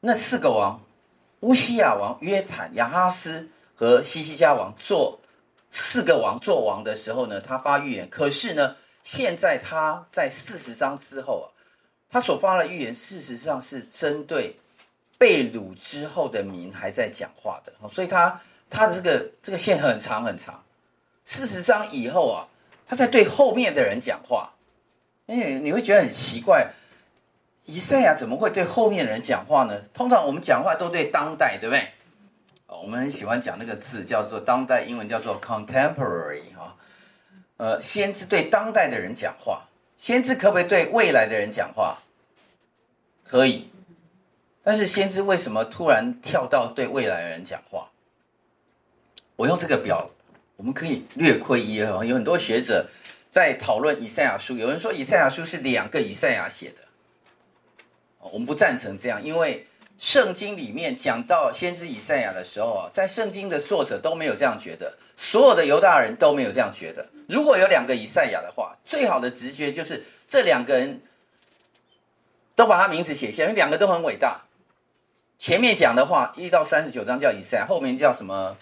[0.00, 0.84] 那四个王
[1.40, 5.22] 乌西亚王、约坦、亚哈斯和西西家王做
[5.70, 8.10] 四个王做王的时候呢，他发预言。
[8.10, 11.56] 可是呢，现在他在四十章之后啊，
[12.10, 14.56] 他所发的预言事实上是针对。
[15.20, 18.40] 被掳之后的民还在讲话的，所以他
[18.70, 20.62] 他的这个这个线很长很长。
[21.24, 22.46] 四十章以后啊，
[22.86, 24.52] 他在对后面的人讲话，
[25.26, 26.70] 因为你会觉得很奇怪，
[27.64, 29.82] 以赛亚怎么会对后面的人讲话呢？
[29.92, 31.88] 通常我们讲话都对当代，对不对？
[32.68, 36.76] 我们很喜欢讲那个字叫做当代，英文叫做 contemporary 哈。
[37.56, 39.67] 呃，先知对当代的人讲话，
[39.98, 41.98] 先知可不可以对未来的人讲话？
[43.24, 43.70] 可以。
[44.62, 47.88] 但是先知为什么突然跳到对未来的人讲话？
[49.36, 50.10] 我用这个表，
[50.56, 52.04] 我们可以略窥一二。
[52.04, 52.86] 有很多学者
[53.30, 56.76] 在讨论以赛亚书，有人说以赛亚书是两个以赛亚写的，
[58.18, 59.66] 我们不赞成这样，因为
[59.98, 67.06] 圣经里面讲到先知以赛亚的时候啊，在圣经的作者都没有这样觉得，所有的犹大人都没有这样觉得。
[67.28, 71.02] 如果有两个以赛亚的话，最好的直觉就是这两个人
[72.54, 74.44] 都把他名字写下，因为两个都很伟大。
[75.36, 78.56] 前面讲的话一到三十九章叫以赛，后面叫什么？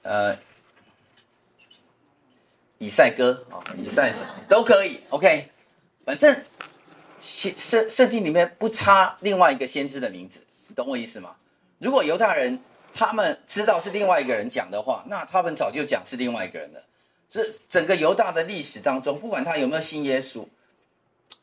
[0.00, 0.38] 呃，
[2.78, 5.02] 以赛哥啊，以赛什么都可以。
[5.10, 5.50] OK，
[6.06, 6.42] 反正。
[7.18, 11.34] 圣圣圣经里面不差另外一个先知的名字，你懂我意思吗？
[11.78, 12.60] 如果犹太人
[12.96, 16.82] 他们知道是另外一个人讲的话，那他们早就讲是另外一个人了。
[17.28, 20.46] 这整个犹大的历史当中，不管他有没有信耶稣，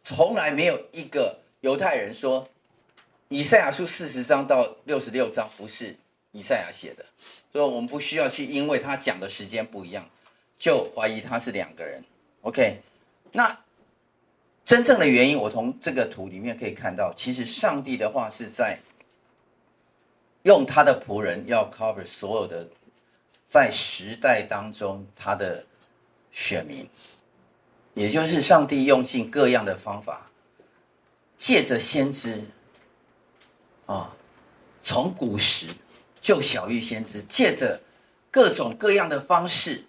[0.03, 2.49] 从来没有一个犹太人说
[3.27, 5.95] 以赛亚书四十章到六十六章不是
[6.31, 7.05] 以赛亚写的，
[7.51, 10.09] 所以我们不需要去因为他讲的时间不一样，
[10.57, 12.03] 就怀疑他是两个人。
[12.41, 12.81] OK，
[13.31, 13.55] 那。
[14.65, 18.79] 真正的原因，我从这个图里面可以看到，其实上帝的话是在
[20.43, 22.69] 用他的仆人要 cover 所有的
[23.45, 25.65] 在时代当中他的
[26.31, 26.89] 选民，
[27.93, 30.29] 也就是上帝用尽各样的方法，
[31.37, 32.43] 借着先知
[33.85, 34.15] 啊，
[34.83, 35.67] 从古时
[36.21, 37.81] 就晓諭先知，借着
[38.31, 39.83] 各种各样的方式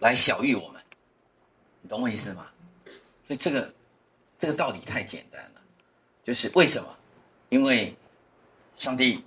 [0.00, 0.82] 来晓諭我们，
[1.80, 2.46] 你懂我意思吗？
[3.26, 3.72] 所以这个。
[4.38, 5.62] 这个道理太简单了，
[6.22, 6.88] 就是为什么？
[7.48, 7.96] 因为
[8.76, 9.24] 上帝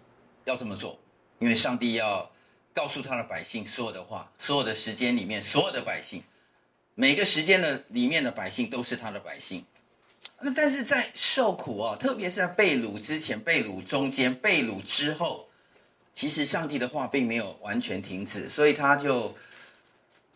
[0.49, 0.99] 要这么做，
[1.37, 2.29] 因为上帝要
[2.73, 6.23] 告诉他的百姓所有的话，所有的时间里面，所有的百姓，
[6.95, 9.63] 每个时间的里面的百姓都是他的百姓。
[10.41, 15.47] 那但是在受苦啊，特别是在被掳之前、被掳中间、被掳之后，
[16.15, 19.35] 其实上帝的话并没有完全停止，所以他就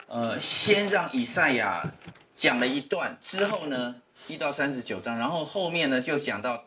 [0.08, 1.92] 呃先让以赛亚
[2.36, 3.96] 讲了一段之后呢。
[4.28, 6.64] 一到三十九章，然后后面呢就讲到，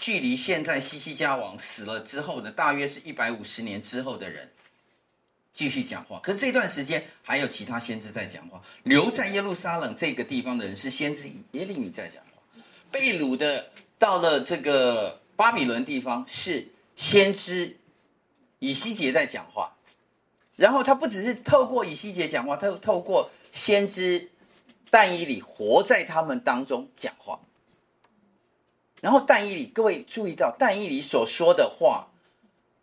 [0.00, 4.50] 距离现在西西家王死了之后呢大约是一百五十年之后的人，
[5.52, 6.18] 继续讲话。
[6.20, 17.76] 可是这段时间还有其他先知在讲话，留在耶路撒冷这个地方的人是先知耶利米在讲话，被掳的到了这个巴比伦地方是先知
[18.58, 19.76] 以西结在讲话，
[20.56, 24.30] 然后他不只是透过以西结讲话，他又透过先知。
[24.92, 27.38] 但以理活在他们当中讲话，
[29.00, 32.08] 然后但以理，各位注意到，但以理所说的话，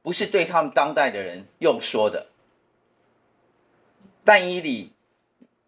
[0.02, 2.28] 不是对他们当代的人用说的。
[4.24, 4.92] 但以理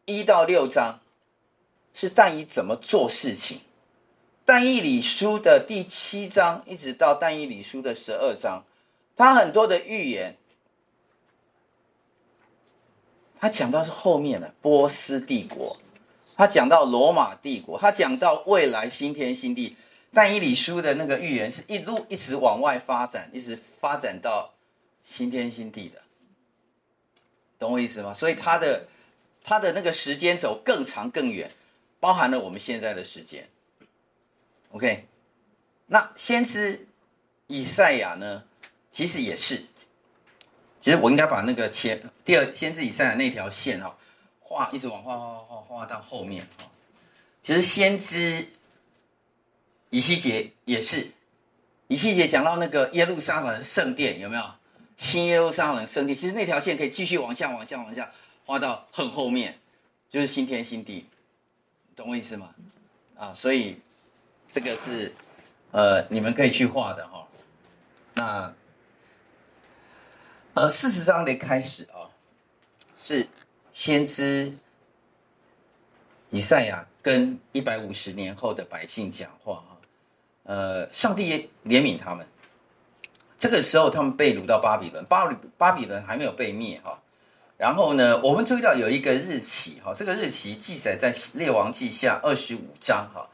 [0.05, 0.99] 一到六章
[1.93, 3.61] 是但以怎么做事情，
[4.43, 8.65] 但以理书的第七章一直到但以理书的十二章，
[9.15, 10.35] 他很多的预言，
[13.39, 15.77] 他讲到是后面的波斯帝国。
[16.35, 19.75] 他讲到罗马帝国，他讲到未来新天新地，
[20.11, 24.53] 但以理书的那个预言是一路一直往外发展，一直发展到
[25.03, 26.01] 新天新地的，
[27.57, 28.13] 懂我意思吗？
[28.13, 28.87] 所以他的
[29.43, 31.51] 他的那个时间走更长更远，
[31.99, 33.47] 包含了我们现在的时间。
[34.71, 35.05] OK，
[35.87, 36.87] 那先知
[37.47, 38.43] 以赛亚呢，
[38.91, 39.63] 其实也是，
[40.81, 43.95] 其实我应该把那个前第二先知以赛亚那条线哈。
[44.41, 46.65] 画一直往画画画画到后面啊，
[47.43, 48.51] 其实先知
[49.89, 51.07] 以西结也是，
[51.87, 54.43] 以西结讲到那个耶路撒冷圣殿有没有
[54.97, 56.15] 新耶路撒冷圣殿？
[56.15, 58.11] 其实那条线可以继续往下往下往下
[58.45, 59.59] 画到很后面，
[60.09, 61.05] 就是新天新地，
[61.95, 62.53] 懂我意思吗？
[63.17, 63.79] 啊，所以
[64.51, 65.13] 这个是
[65.71, 67.27] 呃你们可以去画的哈。
[68.13, 68.53] 那
[70.53, 72.09] 呃四十章的开始啊
[73.01, 73.27] 是。
[73.71, 74.51] 先知
[76.31, 79.78] 以赛亚跟一百五十年后的百姓讲话啊，
[80.49, 82.25] 呃，上帝也怜悯他们。
[83.37, 86.99] 这个时候他们被掳到巴比伦，巴比巴比伦还没有被灭哈。
[87.55, 93.29] 然后呢，我们注意到有一个日期哈，这个日期记载在列王记下二十五章哈，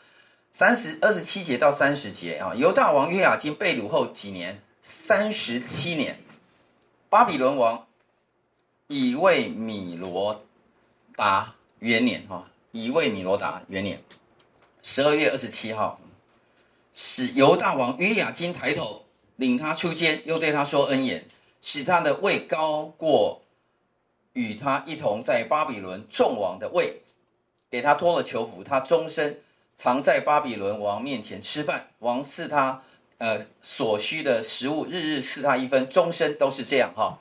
[0.52, 2.54] 三十二十七节到三十节啊。
[2.54, 4.62] 犹大王约雅斤被掳后几年？
[4.84, 6.20] 三十七年。
[7.10, 7.88] 巴比伦王。
[8.88, 10.46] 以为米罗
[11.16, 14.00] 达元年，哈，以为米罗达元年，
[14.84, 16.00] 十二月二十七号，
[16.96, 19.04] 使犹大王约雅斤抬头，
[19.36, 21.26] 领他出监，又对他说恩言，
[21.62, 23.42] 使他的位高过
[24.34, 27.02] 与他一同在巴比伦众王的位，
[27.70, 29.42] 给他脱了囚服，他终身
[29.78, 32.82] 常在巴比伦王面前吃饭，王赐他
[33.18, 37.20] 呃所需的食物，日日赐他一分，终身都是这样，哈。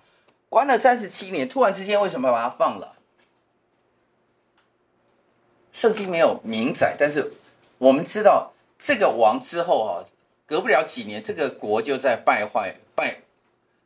[0.48, 2.94] 关了三十七年，突然之间为什么把他放了？
[5.72, 7.32] 圣经没有明载，但是
[7.78, 8.52] 我们知道
[8.84, 10.04] 这个王之后啊，
[10.44, 13.22] 隔不了几年，这个国就在败坏、败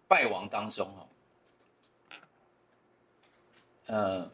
[0.09, 1.07] 败亡当中哦。
[3.87, 4.29] 呃，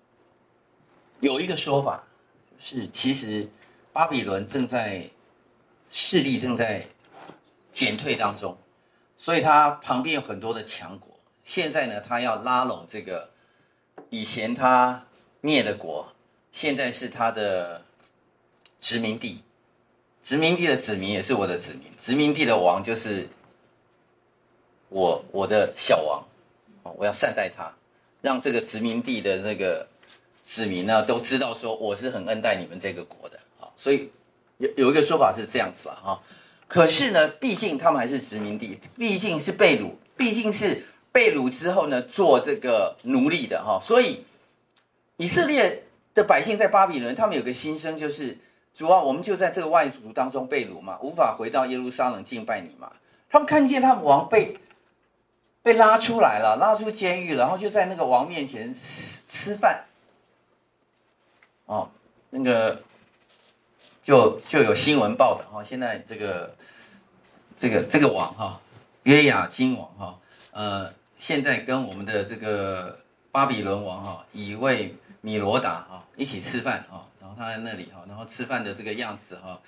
[1.20, 2.06] 有一个说法
[2.58, 3.46] 是，其实
[3.92, 5.06] 巴比伦正在
[5.90, 6.86] 势力正在
[7.70, 8.56] 减退当中，
[9.18, 11.14] 所以他旁边有很多的强国。
[11.44, 13.28] 现在呢，他要拉拢这个
[14.08, 15.06] 以前他
[15.42, 16.10] 灭了国，
[16.52, 17.84] 现在是他的
[18.80, 19.42] 殖民地。
[20.24, 23.28] 殖民地的子民也是我的子民，殖民地的王就是
[24.88, 26.24] 我我的小王，
[26.96, 27.70] 我要善待他，
[28.22, 29.86] 让这个殖民地的这个
[30.42, 34.10] 子民呢都知道说我是很恩待你们这个国的啊，所以
[34.56, 36.22] 有有一个说法是这样子了哈。
[36.66, 44.24] 可是呢，毕竟他们还是殖民地，毕竟是被掳，毕竟是被掳之后呢做这个奴隶的哈，所以
[45.18, 45.82] 以色列
[46.14, 48.38] 的百姓在巴比伦，他们有个心声就是。
[48.74, 52.90] 主啊，我们就在这个外族当中被掳嘛，无法回到耶路撒冷敬拜你嘛。
[53.30, 54.58] 他们看见他们王被
[55.62, 59.84] 被拉出来了，拉出监狱，然后就在那个王面前吃吃饭。
[61.66, 61.88] 哦，
[62.30, 62.82] 那个
[64.02, 66.56] 就就有新闻报的哈，现在这个
[67.56, 68.60] 这个这个王哈，
[69.04, 70.18] 约雅斤王哈，
[70.50, 72.98] 呃，现在跟我们的这个
[73.30, 77.06] 巴比伦王哈，以为米罗达哈一起吃饭啊。
[77.36, 79.60] 他在那里哈，然后吃饭的这个样子哈，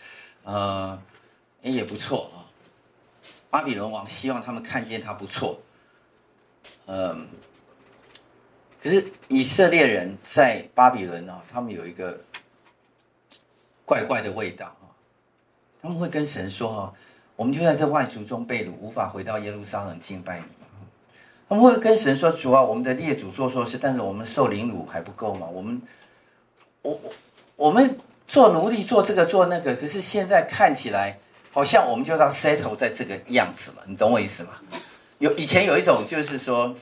[0.45, 1.03] 呃，
[1.63, 2.45] 也不错啊。
[3.51, 5.61] 巴比伦王希望他们看见他不错，
[6.87, 7.29] 嗯。
[8.83, 12.21] 可是以色列人在巴比伦啊，他们有一个
[13.85, 14.87] 怪怪的味道啊。
[15.83, 16.95] 他们会跟神说哈，
[17.35, 20.47] 我们就在这外族中被掳，无法回到耶路撒冷敬拜你。
[21.49, 25.47] 他们会跟神说，主啊，我们的列祖做错事，但是我们受凌辱还不够吗？
[25.47, 25.81] 我们，
[26.83, 27.13] 我我。
[27.57, 27.99] 我们
[28.29, 31.19] 做奴隶，做这个做那个，可是现在看起来
[31.51, 34.61] 好像我们就要 settle 在这个样子了，你懂我意思吗？
[35.19, 36.77] 有以前有一种就是说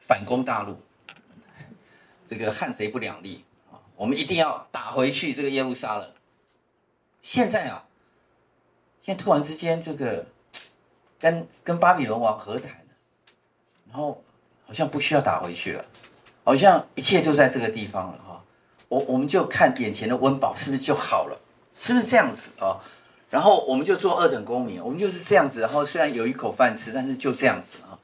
[0.00, 0.80] 反攻大陆，
[2.26, 6.12] 这个汉贼不两立啊，我们一定要打回去这个耶路撒冷。
[7.22, 7.86] 现在啊，
[9.00, 10.26] 现在突然之间这个
[11.20, 12.72] 跟跟巴比伦王和谈，
[13.88, 14.24] 然后
[14.66, 15.84] 好像不需要打回去了，
[16.42, 18.18] 好像一切都在这个地方了。
[18.88, 21.40] 我我们就看眼前的温饱是不是就好了，
[21.76, 22.80] 是不是这样子啊、哦？
[23.28, 25.60] 然后我们就做二等公民，我们就是这样子。
[25.60, 27.98] 然后虽然有一口饭吃，但是就这样子啊、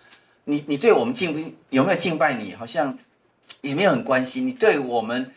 [0.44, 2.98] 你你对我们敬不有没有敬拜你，好像
[3.60, 4.46] 也没有很关心。
[4.46, 5.32] 你对我们，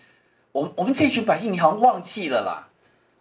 [0.52, 2.70] 我我们这群百姓，你好像忘记了啦。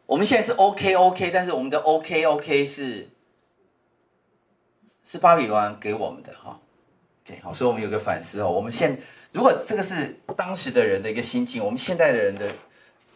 [0.07, 3.11] 我们现在是 OK OK，但是我们的 OK OK 是
[5.05, 6.59] 是巴比伦给我们的哈。
[7.27, 8.51] 对、哦，好，所以我们有个反思哦。
[8.51, 8.99] 我们现
[9.35, 12.53] 如果这个是当时的人的一个心境，我们现代的人的，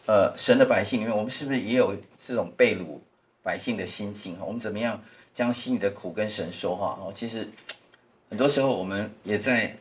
[0.05, 2.99] 呃，神的百姓里面，我们是不是也有这种被掳
[3.41, 4.37] 百姓的心境？
[4.45, 5.01] 我们怎么样
[5.33, 6.99] 将心里的苦跟神说话？
[7.01, 7.49] 哦，其实
[8.29, 9.73] 很多时候我们也在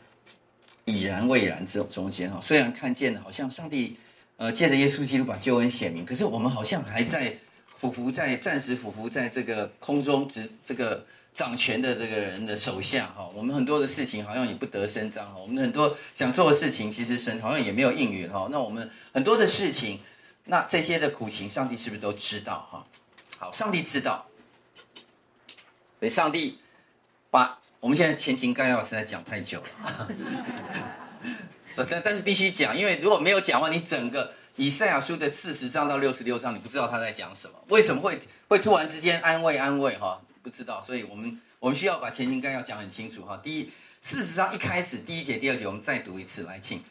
[0.84, 2.40] 已然未然这种中间哈。
[2.40, 3.96] 虽然看见好像上帝
[4.36, 7.36] 呃借着耶稣基督把救恩显明，可是我们好像还在
[7.74, 11.04] 俯伏在暂时俯伏在这个空中，直这个。
[11.38, 18.48] 掌权的这个人的手下哈，我们很多的事情好像也不得伸张哈，我们很多想做的事情，其实神好像也没有应允哈。
[18.50, 20.00] 那我们很多的事情，
[20.46, 22.84] 那这些的苦情，上帝是不是都知道哈？
[23.38, 24.26] 好，上帝知道，
[26.00, 26.58] 所以上帝
[27.30, 30.08] 把我们现在前情概要实在讲太久了，
[31.88, 38.18] 但但是必须讲，因为如果没有讲的话，你整个以赛亚书的四十章到六十六章，你不知道他在讲什么，为什么会
[38.48, 40.20] 会突然之间安慰安慰哈？
[40.48, 43.38] 不知道，所以我们我们需要把前情概要讲很清楚哈。
[43.42, 43.70] 第一，
[44.00, 46.82] 事实上一开始第一节、第二节，我们再读一次来，请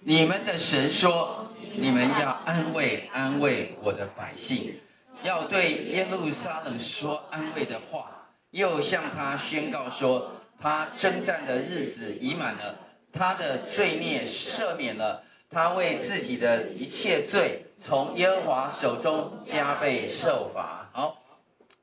[0.00, 4.74] 你们的神说，你们要安慰安慰我的百姓，
[5.22, 8.10] 要对耶路撒冷说安慰的话，
[8.50, 12.76] 又向他宣告说，他征战的日子已满了，
[13.12, 20.90] 他的罪孽赦免了，他为自己的一切罪从耶和华手中加倍受罚。
[20.92, 21.22] 好，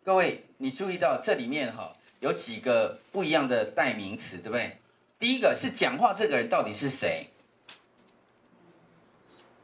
[0.03, 0.43] 各位。
[0.63, 4.77] 你注意到这里面哈有几个不一样的代名词，对不对？
[5.19, 7.27] 第一个是讲话这个人到底是谁？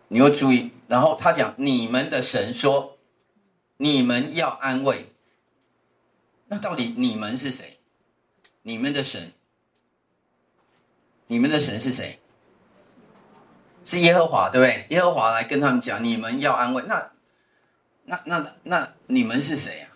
[0.09, 2.97] 你要注意，然后他讲你们的神说，
[3.77, 5.05] 你们要安慰。
[6.47, 7.79] 那到底你们是谁？
[8.63, 9.31] 你们的神？
[11.27, 12.19] 你们的神是谁？
[13.85, 14.85] 是耶和华，对不对？
[14.89, 16.83] 耶和华来跟他们讲，你们要安慰。
[16.85, 17.09] 那
[18.03, 19.88] 那那那，你们是谁啊？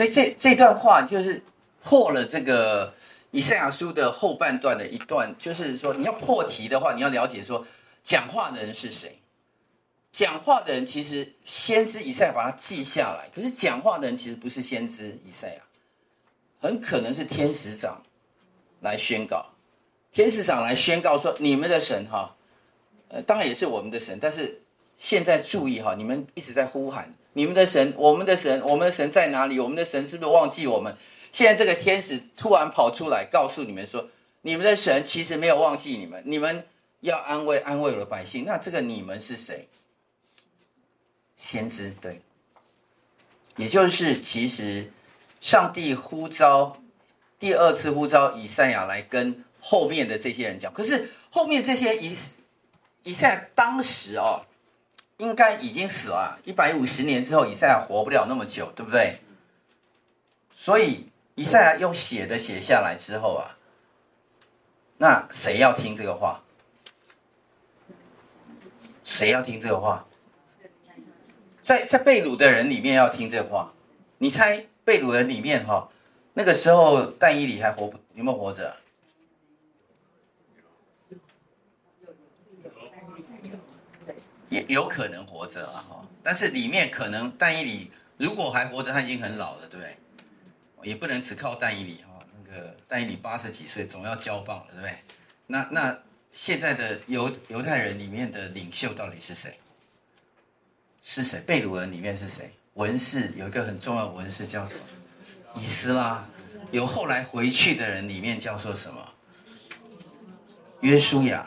[0.00, 1.42] 所以这这段话就是
[1.82, 2.94] 破了这个
[3.32, 7.66] 以赛亚书的后半段的一段，就是说你要破题的话，你要了解说
[8.02, 9.18] 讲话的人是谁。
[10.10, 15.62] 讲话的人其实先知以赛亚把它记下来，可是讲话的人其实不是先知以赛亚，
[16.62, 18.02] 很可能是天使长
[18.80, 19.50] 来宣告，
[20.12, 22.34] 天使长来宣告说：你们的神哈，
[23.08, 24.62] 呃，当然也是我们的神，但是
[24.96, 29.60] 现在注意哈，你们一直在呼喊你们的神，我们的神，我们的神在哪里？
[29.60, 30.96] 我们的神是不是忘记我们？
[31.32, 34.08] 现在这个天使突然跑出来告诉你们说，
[34.42, 36.66] 你们的神其实没有忘记你们，你们
[37.00, 38.44] 要安慰安慰我的百姓。
[38.44, 39.68] 那这个你们是谁？
[41.36, 42.20] 先知，对，
[43.56, 44.92] 也就是其实
[45.40, 46.76] 上帝呼召
[47.38, 50.74] 第二次呼召以赛亚来跟后面的这些人讲。
[50.74, 52.16] 可是后面这些以
[53.04, 54.44] 以赛当时哦，
[55.20, 59.20] 应该已经死了，一百五十年之后，以赛亚活不了那么久，对不对？
[60.54, 61.06] 所以。
[61.36, 63.56] 以赛亚用写的写下来之后啊，
[64.98, 66.42] 那谁要听这个话？
[69.04, 70.06] 谁要听这个话？
[71.62, 73.72] 在在被掳的人里面要听这个话。
[74.18, 75.88] 你猜被掳人里面哈，
[76.34, 77.96] 那个时候但以理还活不？
[78.12, 78.76] 有没有活着？
[84.50, 89.96] 也有可能活着啊哈，但是里面可能但以理如果还活着，他已经很老了，对不对？
[90.82, 94.94] 也不能只靠但以理哈，那个但以理八十几岁，总要交棒了，对不对？
[95.46, 95.98] 那那
[96.32, 99.58] 现在的犹犹太人里面的领袖到底是谁？
[101.02, 101.40] 是谁？
[101.40, 102.52] 被掳人里面是谁？
[102.74, 104.80] 文士有一个很重要的文士叫什么？
[105.56, 106.24] 以斯拉。
[106.70, 109.12] 有后来回去的人里面叫做什么？
[110.80, 111.46] 约书亚。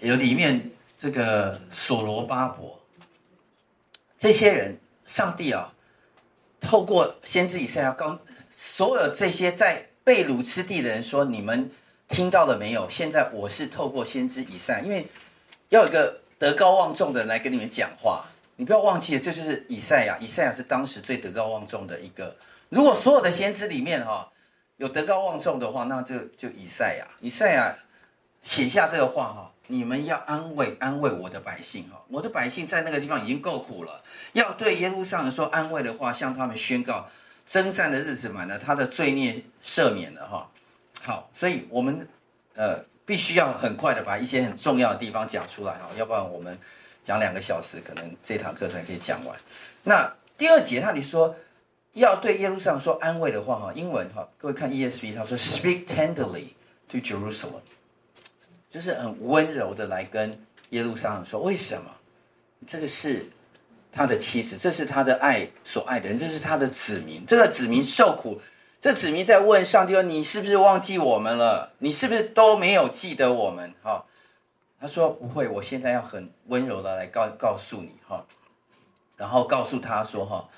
[0.00, 2.80] 有里面这个所罗巴伯。
[4.18, 5.72] 这些人，上帝啊，
[6.60, 8.18] 透过先知以赛亚刚。
[8.56, 11.70] 所有这些在被掳之地的人说：“你们
[12.08, 12.88] 听到了没有？
[12.88, 15.06] 现在我是透过先知以赛，因为
[15.68, 18.24] 要有一个德高望重的人来跟你们讲话。
[18.56, 20.16] 你不要忘记了，这就是以赛亚。
[20.18, 22.34] 以赛亚是当时最德高望重的一个。
[22.68, 24.32] 如果所有的先知里面哈
[24.76, 27.06] 有德高望重的话，那就就以赛亚。
[27.20, 27.76] 以赛亚
[28.42, 34.02] 写下这个话哈，你们要安慰安慰我的百姓哈，我的百姓在那个地方已经够苦了，
[34.32, 37.08] 要对耶路撒冷说安慰的话，向他们宣告。”
[37.46, 40.48] 征战的日子满了，他的罪孽赦免了哈。
[41.02, 42.08] 好，所以我们
[42.54, 46.58] 呃必须要很快的把一些很重要的地方讲出来哈，要不然我们
[47.04, 49.38] 讲两个小时，可能这堂课才可以讲完。
[49.82, 51.36] 那第二节，那你说
[51.92, 56.54] 要对耶路撒冷说安慰的话哈，英文哈，各位看 ESV，他说 Speak tenderly
[56.88, 57.60] to Jerusalem，
[58.74, 60.36] 就是很温柔的来跟
[60.70, 61.90] 耶路撒冷说，为什么？
[62.66, 63.30] 这个是。
[63.96, 67.24] 他的妻子，这是他的爱所爱的人，这是他的子民。
[67.26, 68.40] 这个子民受苦，
[68.80, 71.70] 这子民在问上帝说：“你是不是忘记我们了？
[71.78, 74.04] 你是不是都没有记得我们？”哈，
[74.80, 78.26] 他说：“不会，我现在要很温柔的来告告诉你哈，
[79.16, 80.48] 然后告诉他说哈，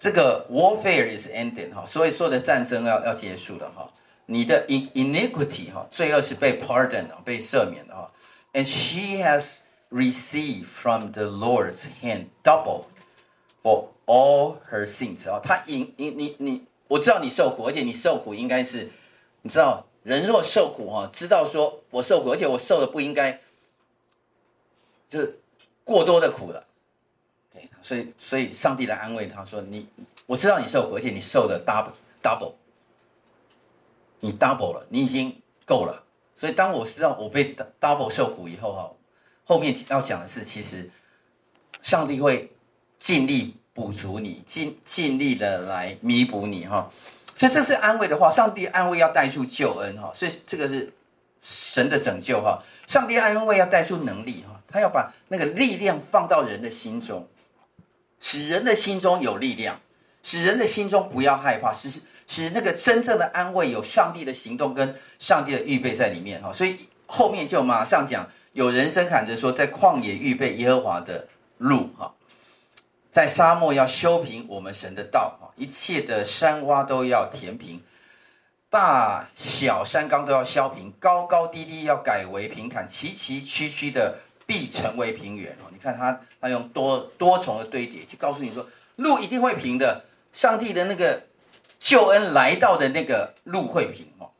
[0.00, 3.88] 这个 warfare is ended 哈，所以说的战争要要结束了哈，
[4.30, 8.10] 你的 iniquity 哈，罪恶是被 pardon 被赦免的哈
[8.52, 9.58] ，and she has。
[9.92, 12.84] received from the Lord's hand double
[13.60, 18.88] for all her sins 啊，他引你你你，我知道你受苦，而且你受苦应该是，
[19.42, 23.40] 你知道人若受苦哈，知道说我受苦，而且我受的不应该，
[25.08, 25.40] 就是
[25.82, 26.64] 过多的苦了。
[27.52, 29.88] 对，所以所以上帝来安慰他说，你
[30.26, 31.90] 我知道你受苦，而且你受的 double
[32.22, 32.52] double，
[34.20, 35.34] 你 double 了，你已经
[35.66, 36.04] 够了。
[36.38, 38.90] 所以当我知道我被 double 受苦以后哈。
[39.44, 40.88] 后面要讲的是，其实
[41.82, 42.52] 上帝会
[42.98, 46.88] 尽力补足你，尽尽力的来弥补你哈。
[47.36, 50.12] 所以这是安慰的话，上帝安慰要带出救恩哈。
[50.14, 50.92] 所以这个是
[51.42, 52.62] 神的拯救哈。
[52.86, 57.26] 上帝安慰要带出能力哈，他要把那个力量放到人的心中，
[58.20, 59.80] 使人的心中有力量，
[60.22, 61.90] 使人的心中不要害怕，使
[62.30, 66.50] 使那个真正的安慰有上帝的行动跟上帝的预备在里面哈。
[66.50, 68.26] 所以后面就马上讲。
[68.52, 71.28] 有人声喊着说，在旷野预备耶和华的
[71.58, 72.12] 路，哈，
[73.12, 77.80] 在沙漠要修平我们神的道，哈，一切的山洼都要填平，
[78.68, 88.66] 大小山冈都要削平，高高低低要改为平坦，崎崎岖岖的必成为平原，哦，你看他他用多多重的堆叠，就告诉你说，
[88.96, 91.22] 路一定会平的，上帝的那个
[91.80, 94.30] 救恩来到的那个路会平，哦，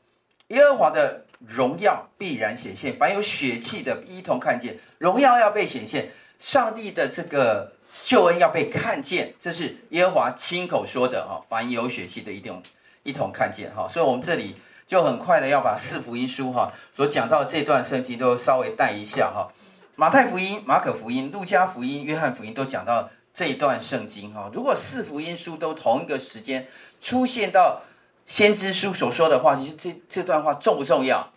[0.48, 1.24] 耶和华的。
[1.48, 7.72] 荣耀必然显现，凡有血气的一同看见，荣耀要被显现，上帝的这个
[8.04, 11.42] 救恩要被看见，这是耶和华亲口说的哈。
[11.48, 12.62] 凡有血气的一同
[13.04, 14.54] 一同看见哈，所以我们这里
[14.86, 19.48] 就很快的要把四福音书哈所讲到的这段圣经都稍微带一下哈。
[19.96, 24.50] 马太福音、马可福音、路加福音、约翰福音都讲到这一段圣经哈。
[24.52, 26.68] 如果四福音书都同一个时间
[27.00, 27.82] 出现到
[28.26, 31.32] 先知书所说的话，其实这这段话重不重要？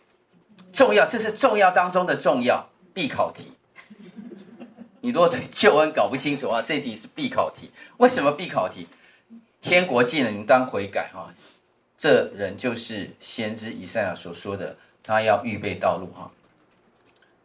[0.72, 3.52] 重要，这是重要当中的重要，必考题。
[5.02, 7.70] 你如果对救恩搞不清楚啊，这题是必考题。
[7.98, 8.88] 为什么必考题？
[9.62, 11.34] 天国近了，你当悔改哈。
[11.98, 16.32] 这人就是先知以赛亚所说的，他要预备道路哈。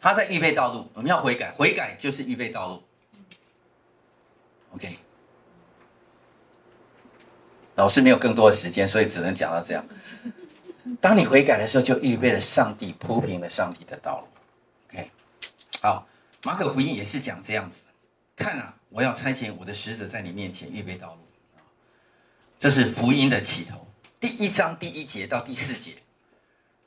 [0.01, 2.83] 他在预备道路，我们要悔改，悔改就是预备道路。
[4.75, 4.97] OK，
[7.79, 9.87] 老师没有更多的时间，所以只能讲到这样。
[11.01, 14.27] 当你悔改的时候，就预备了上帝铺平了上帝的道路。
[14.91, 15.09] OK，
[15.81, 16.05] 好，
[16.43, 17.87] 马可福音也是讲这样子。
[18.35, 21.21] 看啊，我要差遣我的使者在你面前预备道路。
[22.59, 23.87] 这是福音的起头，
[24.19, 25.93] 第一章第一节到第四节，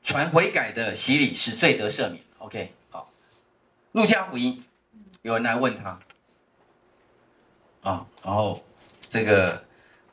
[0.04, 2.22] 传悔改的洗礼使罪得赦免。
[2.40, 3.10] OK 好。
[3.94, 4.62] 路加福音，
[5.22, 6.00] 有人来问他，
[7.82, 8.62] 啊，然后
[9.10, 9.64] 这个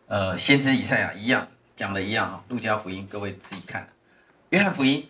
[0.09, 1.46] 呃，先知以赛亚一样
[1.76, 2.42] 讲的一样哈。
[2.48, 3.86] 路加福音，各位自己看。
[4.48, 5.06] 约翰福音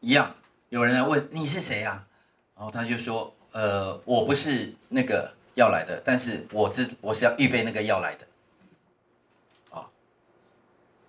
[0.00, 0.34] 一样，
[0.68, 2.06] 有人来问你是谁啊？
[2.54, 9.76] 然后他就说，呃，我不是那个要来的，但是我知我是要预备那个要来的。
[9.76, 9.88] 啊，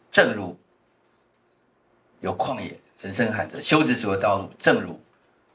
[0.10, 0.58] 正如
[2.22, 5.00] 有旷野人声喊着修直主的道路，正如。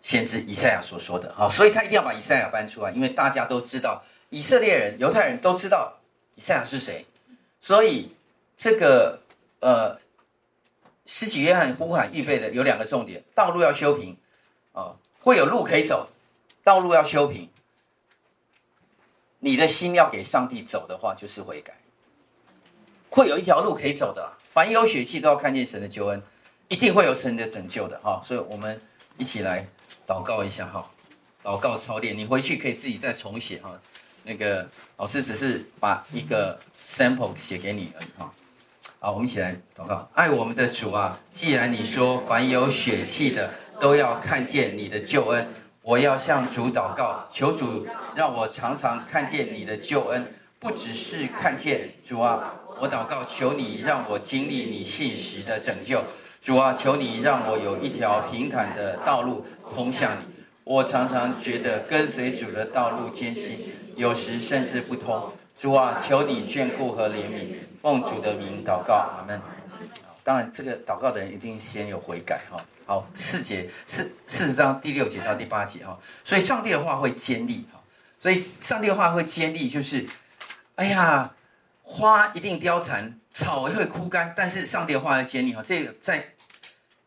[0.02, 5.98] 先知以赛亚所说的，好，所以他一定要把以赛亚搬出来，因为大家都知道，以色列人、犹太人都知道
[6.36, 7.04] 以赛亚是谁，
[7.60, 8.14] 所以
[8.56, 9.20] 这个
[9.60, 9.98] 呃，
[11.06, 14.16] 施洗约翰呼喊预备的有两个重点：道路要修平，
[14.72, 16.08] 啊，会有路可以走，
[16.64, 17.48] 道路要修平。
[19.38, 21.74] 你的心要给上帝走的话，就是悔改，
[23.10, 24.32] 会有一条路可以走的。
[24.52, 26.22] 凡有血气都要看见神的救恩，
[26.68, 28.80] 一定会有神的拯救的，哈，所以我们
[29.16, 29.66] 一起来。
[30.06, 30.90] 祷告一下哈，
[31.40, 33.80] 祷告操练，你回去可以自己再重写哈。
[34.24, 36.58] 那个老师只是把一个
[36.90, 38.32] sample 写给你而已哈。
[38.98, 40.08] 好，我们一起来祷告。
[40.14, 45.48] 爱我们的主啊，既然你说凡有血气的都要看见你的救恩，
[45.82, 56.02] 我要向主祷告，求主让我常常看见你的救恩，不只是看见主啊，我祷告求你让我经历你信实的拯救。
[56.42, 60.24] 主啊，求你让我有一条平坦的道路通向你。
[60.64, 65.32] 我常常觉得跟随主的道路艰辛，有时甚至不通。
[65.60, 69.38] 主啊，求你眷顾和怜悯，奉主的名祷告，阿门。
[70.24, 72.64] 当然，这个祷告的人一定先有悔改哈。
[72.86, 75.98] 好，四节四四十章第六节到第八节哈。
[76.24, 77.78] 所以上帝的话会坚立哈。
[78.22, 80.08] 所以上帝的话会坚立，就是，
[80.76, 81.30] 哎呀，
[81.82, 83.18] 花一定凋残。
[83.34, 85.62] 草会枯干，但是上帝的话要坚立哈。
[85.62, 86.24] 这个在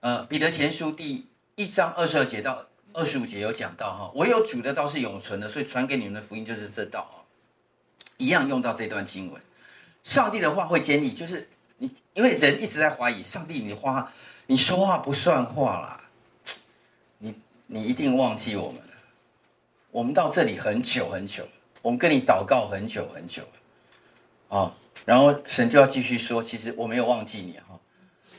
[0.01, 4.12] 呃彼得前书第一章二十二节到二十五节有讲到哈。
[4.14, 7.22] 唯有主的道是永存的，所以传给你们的福音就是这道啊。
[8.18, 9.41] 一样用到这段经文，
[10.03, 14.11] 上帝的话会坚立，就是你因为人一直在怀疑上帝，你话
[14.47, 16.03] 你说话不算话啦，
[17.20, 17.34] 你
[17.68, 18.82] 你一定忘记我们。
[19.91, 21.47] 我们到这里很久很久，
[21.82, 23.43] 我们跟你祷告很久很久。
[24.49, 24.74] 啊。
[25.05, 27.78] 然后神就要继续说，其实我没有忘记你哈，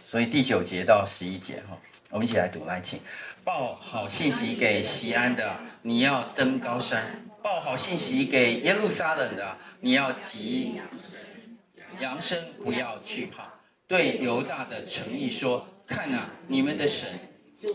[0.07, 1.77] 所以第九节到十一节哈，
[2.11, 3.01] 我们一起来读来，请。
[3.45, 7.03] 报好信息给西安的，你要登高山；
[7.45, 10.80] 报好信息给耶路撒冷的，你要急
[12.01, 13.53] 扬声，不要惧怕。
[13.86, 17.07] 对犹大的诚意说：看呐，你们的神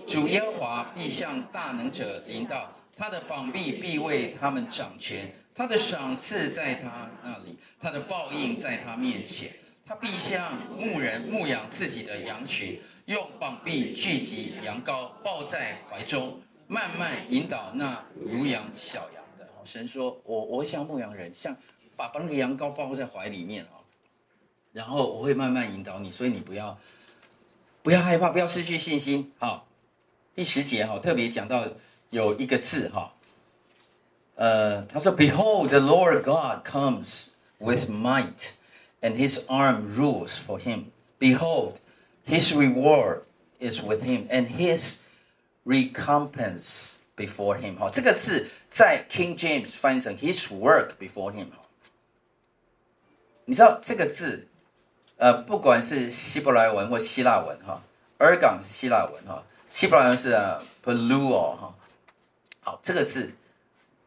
[0.07, 5.31] 主耶和华必向大能者临到，他的膀臂必为他们掌权。
[5.53, 9.51] 他的赏赐在他那里，他的报应在他面前。
[9.85, 19.18] 他必像牧人牧养自己的羊群，用膀臂聚集羊羔，抱在怀中，慢慢引导那如羊小羊。
[19.69, 21.55] 神说：“我我会像牧羊人，像
[21.95, 23.85] 把把那个羊羔抱在怀里面啊，
[24.73, 26.77] 然后我会慢慢引导你，所以你不要
[27.83, 29.67] 不要害怕，不要失去信心。”好，
[30.33, 31.67] 第十节哈，特别讲到
[32.09, 33.13] 有一个字哈。
[34.35, 37.27] 呃，他说：“Behold, the Lord God comes
[37.59, 38.53] with might,
[39.01, 40.85] and His arm rules for him.
[41.19, 41.73] Behold,
[42.25, 43.23] His reward
[43.59, 45.01] is with him, and His
[45.65, 51.47] recompense before him。”好，这个字在 King James 翻译成 “His work before him”。
[53.45, 54.47] 你知道这个字，
[55.17, 57.81] 呃，不管是希伯来文或希腊文，哈，
[58.19, 59.43] 尔港是希腊文，哈，
[59.73, 60.35] 希伯来文是
[60.83, 61.75] Paluo，哈。
[62.61, 63.31] 好，这个字。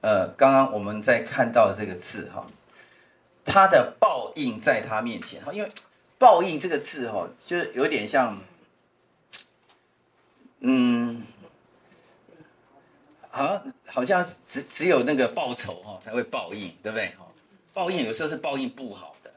[0.01, 2.45] 呃，刚刚我们在看到这个字哈，
[3.45, 5.71] 他的报应在他面前哈，因为
[6.19, 8.37] 报应这个字哈，就有点像，
[10.59, 11.25] 嗯，
[13.33, 17.09] 啊，好像只只有那个报仇哈才会报应，对不对？
[17.19, 17.27] 哈，
[17.73, 19.33] 报应有时候是报应不好的。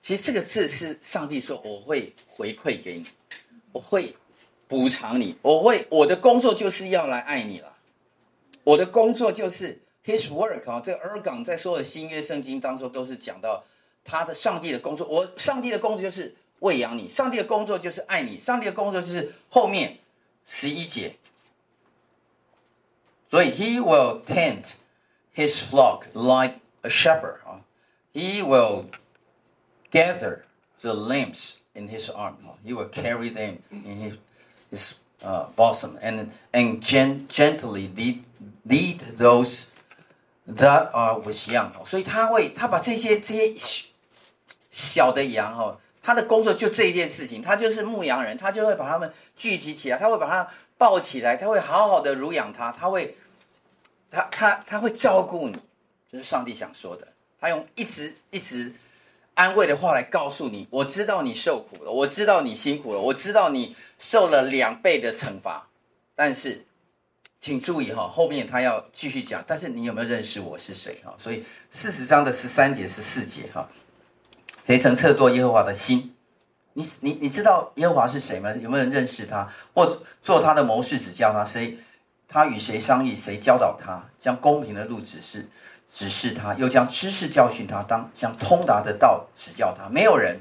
[0.00, 3.06] 其实这个字是上帝说，我会回馈给你，
[3.72, 4.14] 我会
[4.68, 7.74] 补偿你，我会我的工作就是要来爱你了。
[8.62, 13.64] 我的工作就是 His work 啊，这个尔港在所有的新约圣经当中都是讲到
[14.04, 15.04] 他的上帝的工作。
[15.08, 19.98] 我上帝的工作就是喂养你，上帝的工作就是爱你，上帝的工作就是后面
[20.46, 21.16] 十一节。
[23.29, 24.65] 所以，He will tend
[25.33, 27.61] His flock like a shepherd 啊，
[28.13, 28.87] He will
[29.89, 30.41] gather
[30.81, 34.17] the lambs in His arm 啊，He will carry them in His
[34.69, 38.23] His 呃 bosom and and gently lead
[38.65, 39.67] lead those
[40.45, 41.71] that are with young。
[41.85, 43.55] 所以他会他把这些这些
[44.69, 50.51] 小的羊哈，他的工作就这一件事情，他就是牧羊人，他就会把他们聚集起来，他会把他。
[50.78, 53.16] 抱起来，他会好好的乳养他，他会，
[54.10, 55.56] 他他他会照顾你，
[56.12, 57.08] 就是上帝想说的。
[57.40, 58.72] 他用一直一直
[59.34, 65.68] 安慰的话来告诉你：我知道你受苦了，我知道你辛苦了，我知道你受了两倍的惩罚。
[66.14, 66.64] 但是，
[67.40, 69.44] 请注意哈，后面他要继续讲。
[69.46, 71.14] 但是你有没有认识我是谁哈？
[71.18, 73.68] 所以四十章的十三节十四节哈，
[74.66, 76.15] 谁曾测度耶和华的心？
[76.76, 78.52] 你你你知道耶和华是谁吗？
[78.52, 81.42] 有没有人认识他，或做他的谋士指教他？
[81.42, 81.78] 谁？
[82.28, 83.16] 他与谁商议？
[83.16, 84.02] 谁教导他？
[84.18, 85.48] 将公平的路指示
[85.90, 89.88] 指示他，又将知识教训他，当将通达的道指教他。
[89.88, 90.40] 没有人。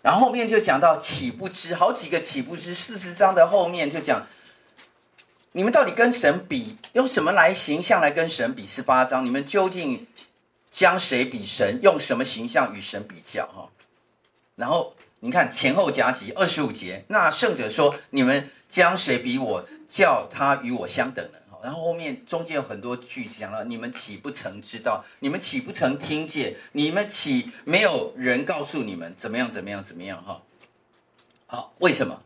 [0.00, 1.74] 然后后面就讲到岂不知？
[1.74, 2.74] 好几个岂不知？
[2.74, 4.26] 四十章的后面就讲，
[5.52, 8.66] 你们到底跟神比，用什么来形象来跟神比？
[8.66, 10.06] 十八章，你们究竟
[10.70, 11.78] 将谁比神？
[11.82, 13.46] 用什么形象与神比较？
[13.48, 13.68] 哈，
[14.56, 14.94] 然后。
[15.20, 25.04] 你看前后夹击二十五节，那圣者说：“你们将谁比我，叫他与我相等呢？”然后后面中间有很多句子讲了：“你们岂不曾知道？
[25.18, 26.54] 你们岂不曾听见？
[26.72, 29.50] 你们岂没有人告诉你们怎么样？
[29.50, 29.82] 怎么样？
[29.82, 30.42] 怎么样？”哈，
[31.46, 32.22] 好，为什么？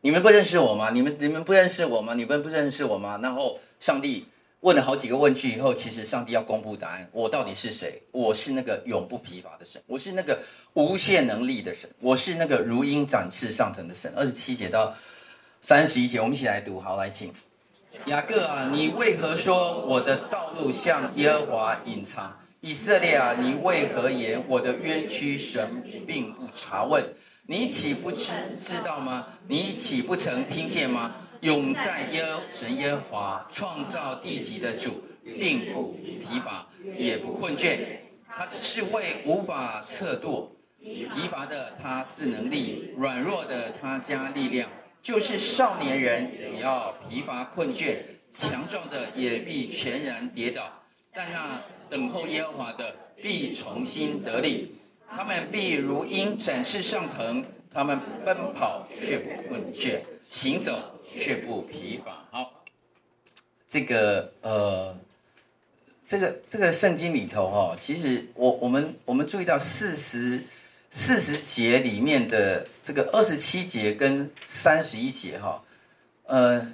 [0.00, 0.90] 你们不认识我吗？
[0.90, 2.14] 你们你们不认识我吗？
[2.14, 3.18] 你们不认识我吗？
[3.22, 4.26] 然后上帝。
[4.62, 7.08] 问了好几个问句以后，其实上帝要公布答案。
[7.10, 8.00] 我到底是谁？
[8.12, 10.40] 我是那个永不疲乏的神，我是那个
[10.74, 14.10] 无限能力的神，我是那个如鹰展翅上腾的神。
[14.16, 14.94] 二十七节到
[15.60, 16.80] 三十一节，我们一起来读。
[16.80, 17.30] 好，来，请
[18.06, 22.38] 雅各啊，你为何说我的道路向耶和华隐藏？
[22.62, 27.04] 以色列啊，你为何言我的冤屈神并不查问？
[27.46, 28.30] 你岂不知
[28.64, 29.26] 知道吗？
[29.48, 31.12] 你岂不曾听见吗？
[31.40, 36.66] 永在耶神耶和华创造地极的主，并不疲乏，
[36.96, 37.76] 也不困倦。
[38.34, 44.68] 他是为无法测度，疲乏的他自能力，软弱的他加力量。
[45.02, 47.96] 就是少年人也要疲乏困倦，
[48.36, 50.82] 强壮的也必全然跌倒。
[51.12, 54.76] 但那等候耶和华的必重新得力，
[55.08, 60.88] 他们必如鹰展翅上腾，他们奔跑却不困倦，行走。
[61.14, 62.24] 却不疲乏。
[62.30, 62.64] 好，
[63.68, 64.96] 这个呃，
[66.08, 70.42] 这个这个圣经里头哈、哦，其实我我们我们注意到四十
[70.92, 75.62] 四十节里面的这个二十七节跟三十一节哈，
[76.26, 76.68] 呃，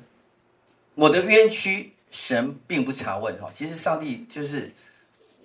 [0.95, 3.49] 我的冤屈神并不查问哈。
[3.55, 4.73] 其实上帝就是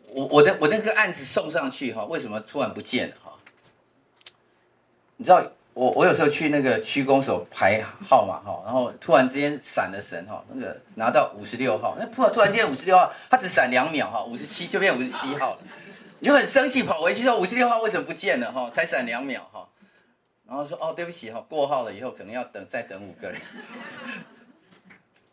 [0.07, 3.33] 我我的我那个案子送上去哈，为什么突然不见了哈？
[5.17, 5.43] 你知道？
[5.75, 15.59] 我我有时候去那个区公所排号码哈，然后突然之间闪了神哈，那个拿到五十六号，那突突然间五十六号，他只闪两秒哈，五十七就变五十七号了，
[16.23, 18.69] 你就很生气跑回去说五十六号为什么不见了哈？
[18.69, 19.67] 才闪两秒哈，
[20.47, 23.41] 然后说哦对不起哈，过号了以后可能要等再等五个人。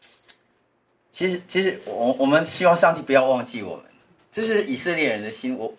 [1.12, 3.84] 其实其实我我们希望上帝不要忘记我们，
[4.32, 5.72] 这是以色列人的心，我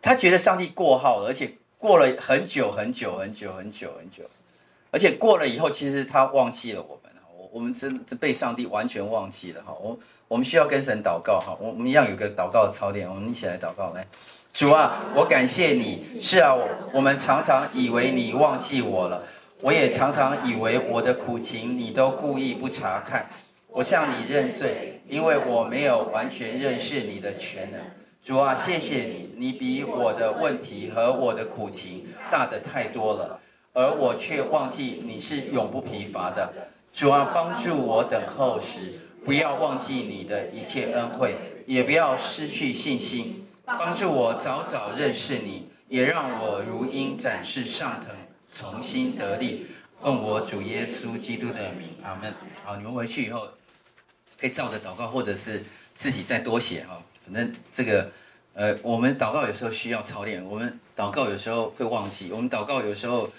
[0.00, 1.56] 他觉得上帝过号了，而且。
[1.80, 4.22] 过了很久很久很久很久很久，
[4.90, 6.99] 而且过了以后，其实他忘记了我，
[7.52, 9.74] 我们真被上帝完全忘记了哈。
[9.80, 9.98] 我
[10.28, 14.06] 我们需要跟神祷告哈，我我们一样有个祷告的操练，我们一起来祷告来。
[14.52, 16.20] 主啊，我感谢你。
[16.20, 16.56] 是啊，
[16.92, 19.22] 我们常常以为你忘记我了，
[19.60, 23.28] 我也常常以为我的苦情你都故意不查看。
[23.68, 27.80] 我向你认罪，因为我没有完全认识你的全能。
[28.22, 33.38] 主啊，谢谢你，你比我的问题和我的苦情大得太多了，
[33.72, 36.52] 而我却忘记你是永不疲乏的。
[36.92, 41.36] 主啊，帮助我等候时，不要忘记你的一切恩惠，
[41.66, 43.46] 也不要失去信心。
[43.64, 48.14] 帮助我早早认识你，也让我如鹰展翅上腾，
[48.52, 49.66] 重新得力。
[50.02, 52.32] 奉我主耶稣基督的名，阿门。
[52.64, 53.46] 好，你们回去以后
[54.38, 55.62] 可以照着祷告，或者是
[55.94, 57.00] 自己再多写哈。
[57.24, 58.10] 反正这个，
[58.54, 63.30] 呃，我们祷告有时候需要操练，我们祷告有时候会忘记，我们祷告有时候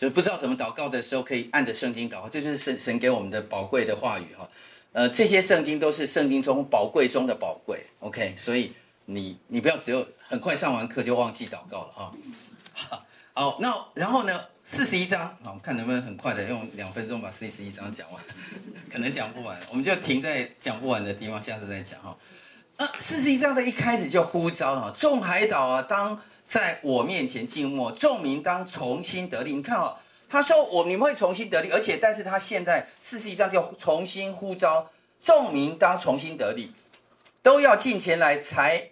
[0.00, 4.48] 就不知道怎么祷告的时候，可以按着圣经祷告，这就是神神给我们的宝贵的话语哈。
[4.92, 8.72] 呃，这些圣经都是圣经中宝贵中的宝贵，OK，所以
[9.04, 12.10] 你你不要只有很快上完课就忘记祷告了啊。
[13.34, 14.40] 好，那然后呢？
[14.64, 18.22] 四十一章，好，看能不能很快的用两分钟把四十一章讲完，
[18.88, 22.16] 可能讲不完，我们就停在讲不完的地方，下次再讲哈。
[22.76, 29.54] 那四十一章的一开始就呼召哈，众海岛啊，当在我面前静默，众民当重新得力。
[29.54, 29.96] 你看哦，
[30.28, 34.90] 他说我你们会重新得力，而且但是他现在四十一章就重新呼召
[35.22, 36.72] 众民当重新得力，
[37.40, 38.90] 都要进前来才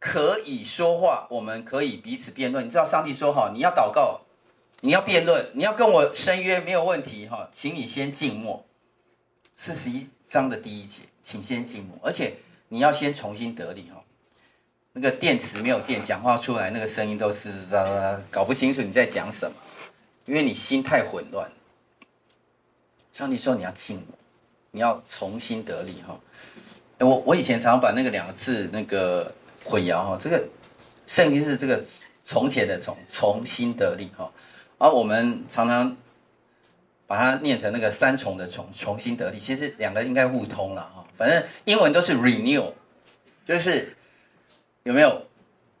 [0.00, 2.66] 可以说话，我们可以彼此辩论。
[2.66, 4.22] 你知道上帝说哈，你要祷告。
[4.84, 8.66] 你要辩论，你要跟我申约，没有问题哈，请你先静默。
[9.54, 12.34] 四十一章的第一节，请先静默，而且
[12.70, 14.01] 你要先重新得力哈。
[14.92, 19.56] 那个电池没有电，讲话出来那个声音都是喳喳，搞不清楚你在讲什么，
[20.26, 21.50] 因为你心太混乱。
[23.12, 24.04] 上帝说你要静，
[24.70, 26.18] 你要重新得力哈。
[26.98, 29.32] 我我以前常常把那个两个字那个
[29.64, 30.42] 混淆哈，这个
[31.06, 31.82] 圣经是这个
[32.24, 34.30] 从前的从，重新得力哈。
[34.78, 35.96] 而、我们常常
[37.06, 41.04] 把它念成那个三重的重，重新得力，其实两个应该互通了哈。
[41.16, 42.72] 反正英文都是 renew，
[43.46, 43.96] 就是
[44.84, 45.26] 有没有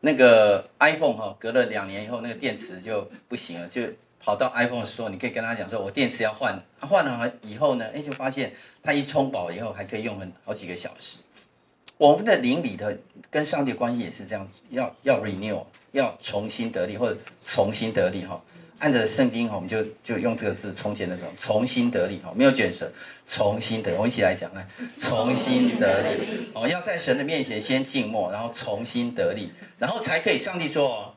[0.00, 3.82] 那个 iPhone 哈，隔了两年以后那个电池就不行了，就
[4.20, 11.18] 跑到 iPhone 说，你可以跟他讲说，我电池要换，换了以后呢，哎，就发现它一充饱以后还可以用很好几个小时。
[11.98, 12.96] 我们的灵里的
[13.30, 18.40] 跟上帝关系也是这样，要要 renew，要重新得力或者重新得力哈。
[18.82, 22.92] 按着圣经哈，我们就就用这个字，从前那种重新得力哈，没有卷舌，
[23.24, 23.94] 重新得。
[23.94, 24.66] 我们一起来讲来，
[24.98, 30.36] 重新得力哦，要在神的面前先静默，然后重新得力，然后才可以。
[30.36, 31.16] 上帝说，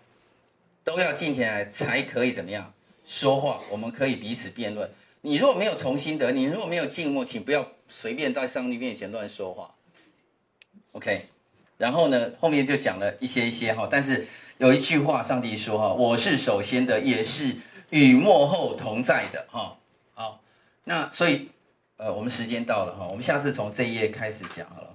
[0.84, 2.72] 都要进前来才可以怎么样
[3.03, 3.61] 说话？
[3.72, 4.88] 我们可以彼此辩论。
[5.22, 9.72] 你如果没有重新得力，你如果没有静默，请不要随便在上帝面前乱说话。
[10.91, 11.26] OK，
[11.80, 14.28] 然后呢，后面就讲了一些一些哈，但是。
[14.58, 17.58] 有一句话，上帝说：“哈，我是首先的，也是
[17.89, 19.76] 与幕后同在的。”哈，
[20.14, 20.39] 好，
[20.86, 21.49] 那所以，
[21.97, 24.89] 呃，我们时间到了哈，我们下次从这一页开始讲好了。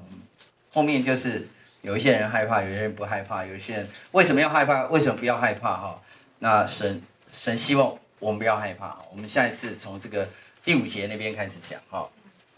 [0.72, 1.46] 后面就是
[1.82, 4.86] 有一些人害怕，有些人不害怕，有些人为什么要害怕？
[4.86, 5.76] 为什么不要害怕？
[5.76, 6.02] 哈，
[6.38, 8.96] 那神神希望我们不要害怕。
[9.11, 10.26] 我们下一次从这个
[10.64, 11.78] 第五节那边开始讲。
[11.90, 12.08] 哈，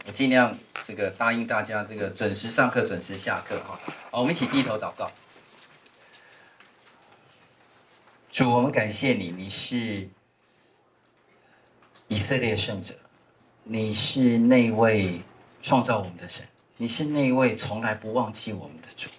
[0.06, 3.58] 我尽量这个答应大家，这个准时上课，准时下课。
[3.66, 3.80] 哈，
[4.12, 5.10] 好，我们一起低头祷告。
[8.32, 10.08] 主，我们感谢你，你是
[12.08, 12.94] 以色列圣者，
[13.62, 15.20] 你是那位
[15.62, 16.42] 创造我们的神，
[16.78, 19.10] 你是那位从来不忘记我们的主。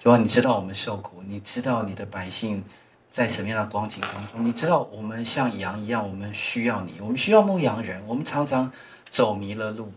[0.00, 2.60] 主啊，你知道我们受苦，你知道你的百姓
[3.08, 8.68] 在什么样的光景当中，你知道我们像羊一样，我们需要你，我们需要牧羊人，我们常常
[9.12, 9.92] 走迷了路，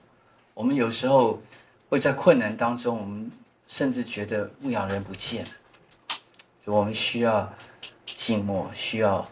[0.54, 1.42] 我们有时候
[1.90, 3.32] 会在困难当中，我们
[3.68, 5.50] 甚至觉得牧羊人不见了。
[6.72, 7.52] 我们需要
[8.06, 9.28] 静默，需要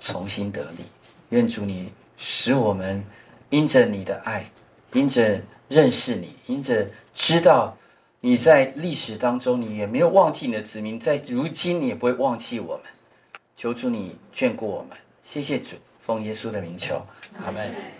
[0.00, 0.84] 重新得力。
[1.30, 3.04] 愿主你使我们
[3.48, 4.44] 因着你的爱，
[4.92, 7.76] 因着认识你，因着知道
[8.20, 12.84] 你在历史当中，你也没有忘记你的子民，在如今你也不会忘记我们。
[13.56, 17.04] 求主你眷顾我们，谢谢主，奉耶稣的名求，
[17.44, 17.99] 阿门。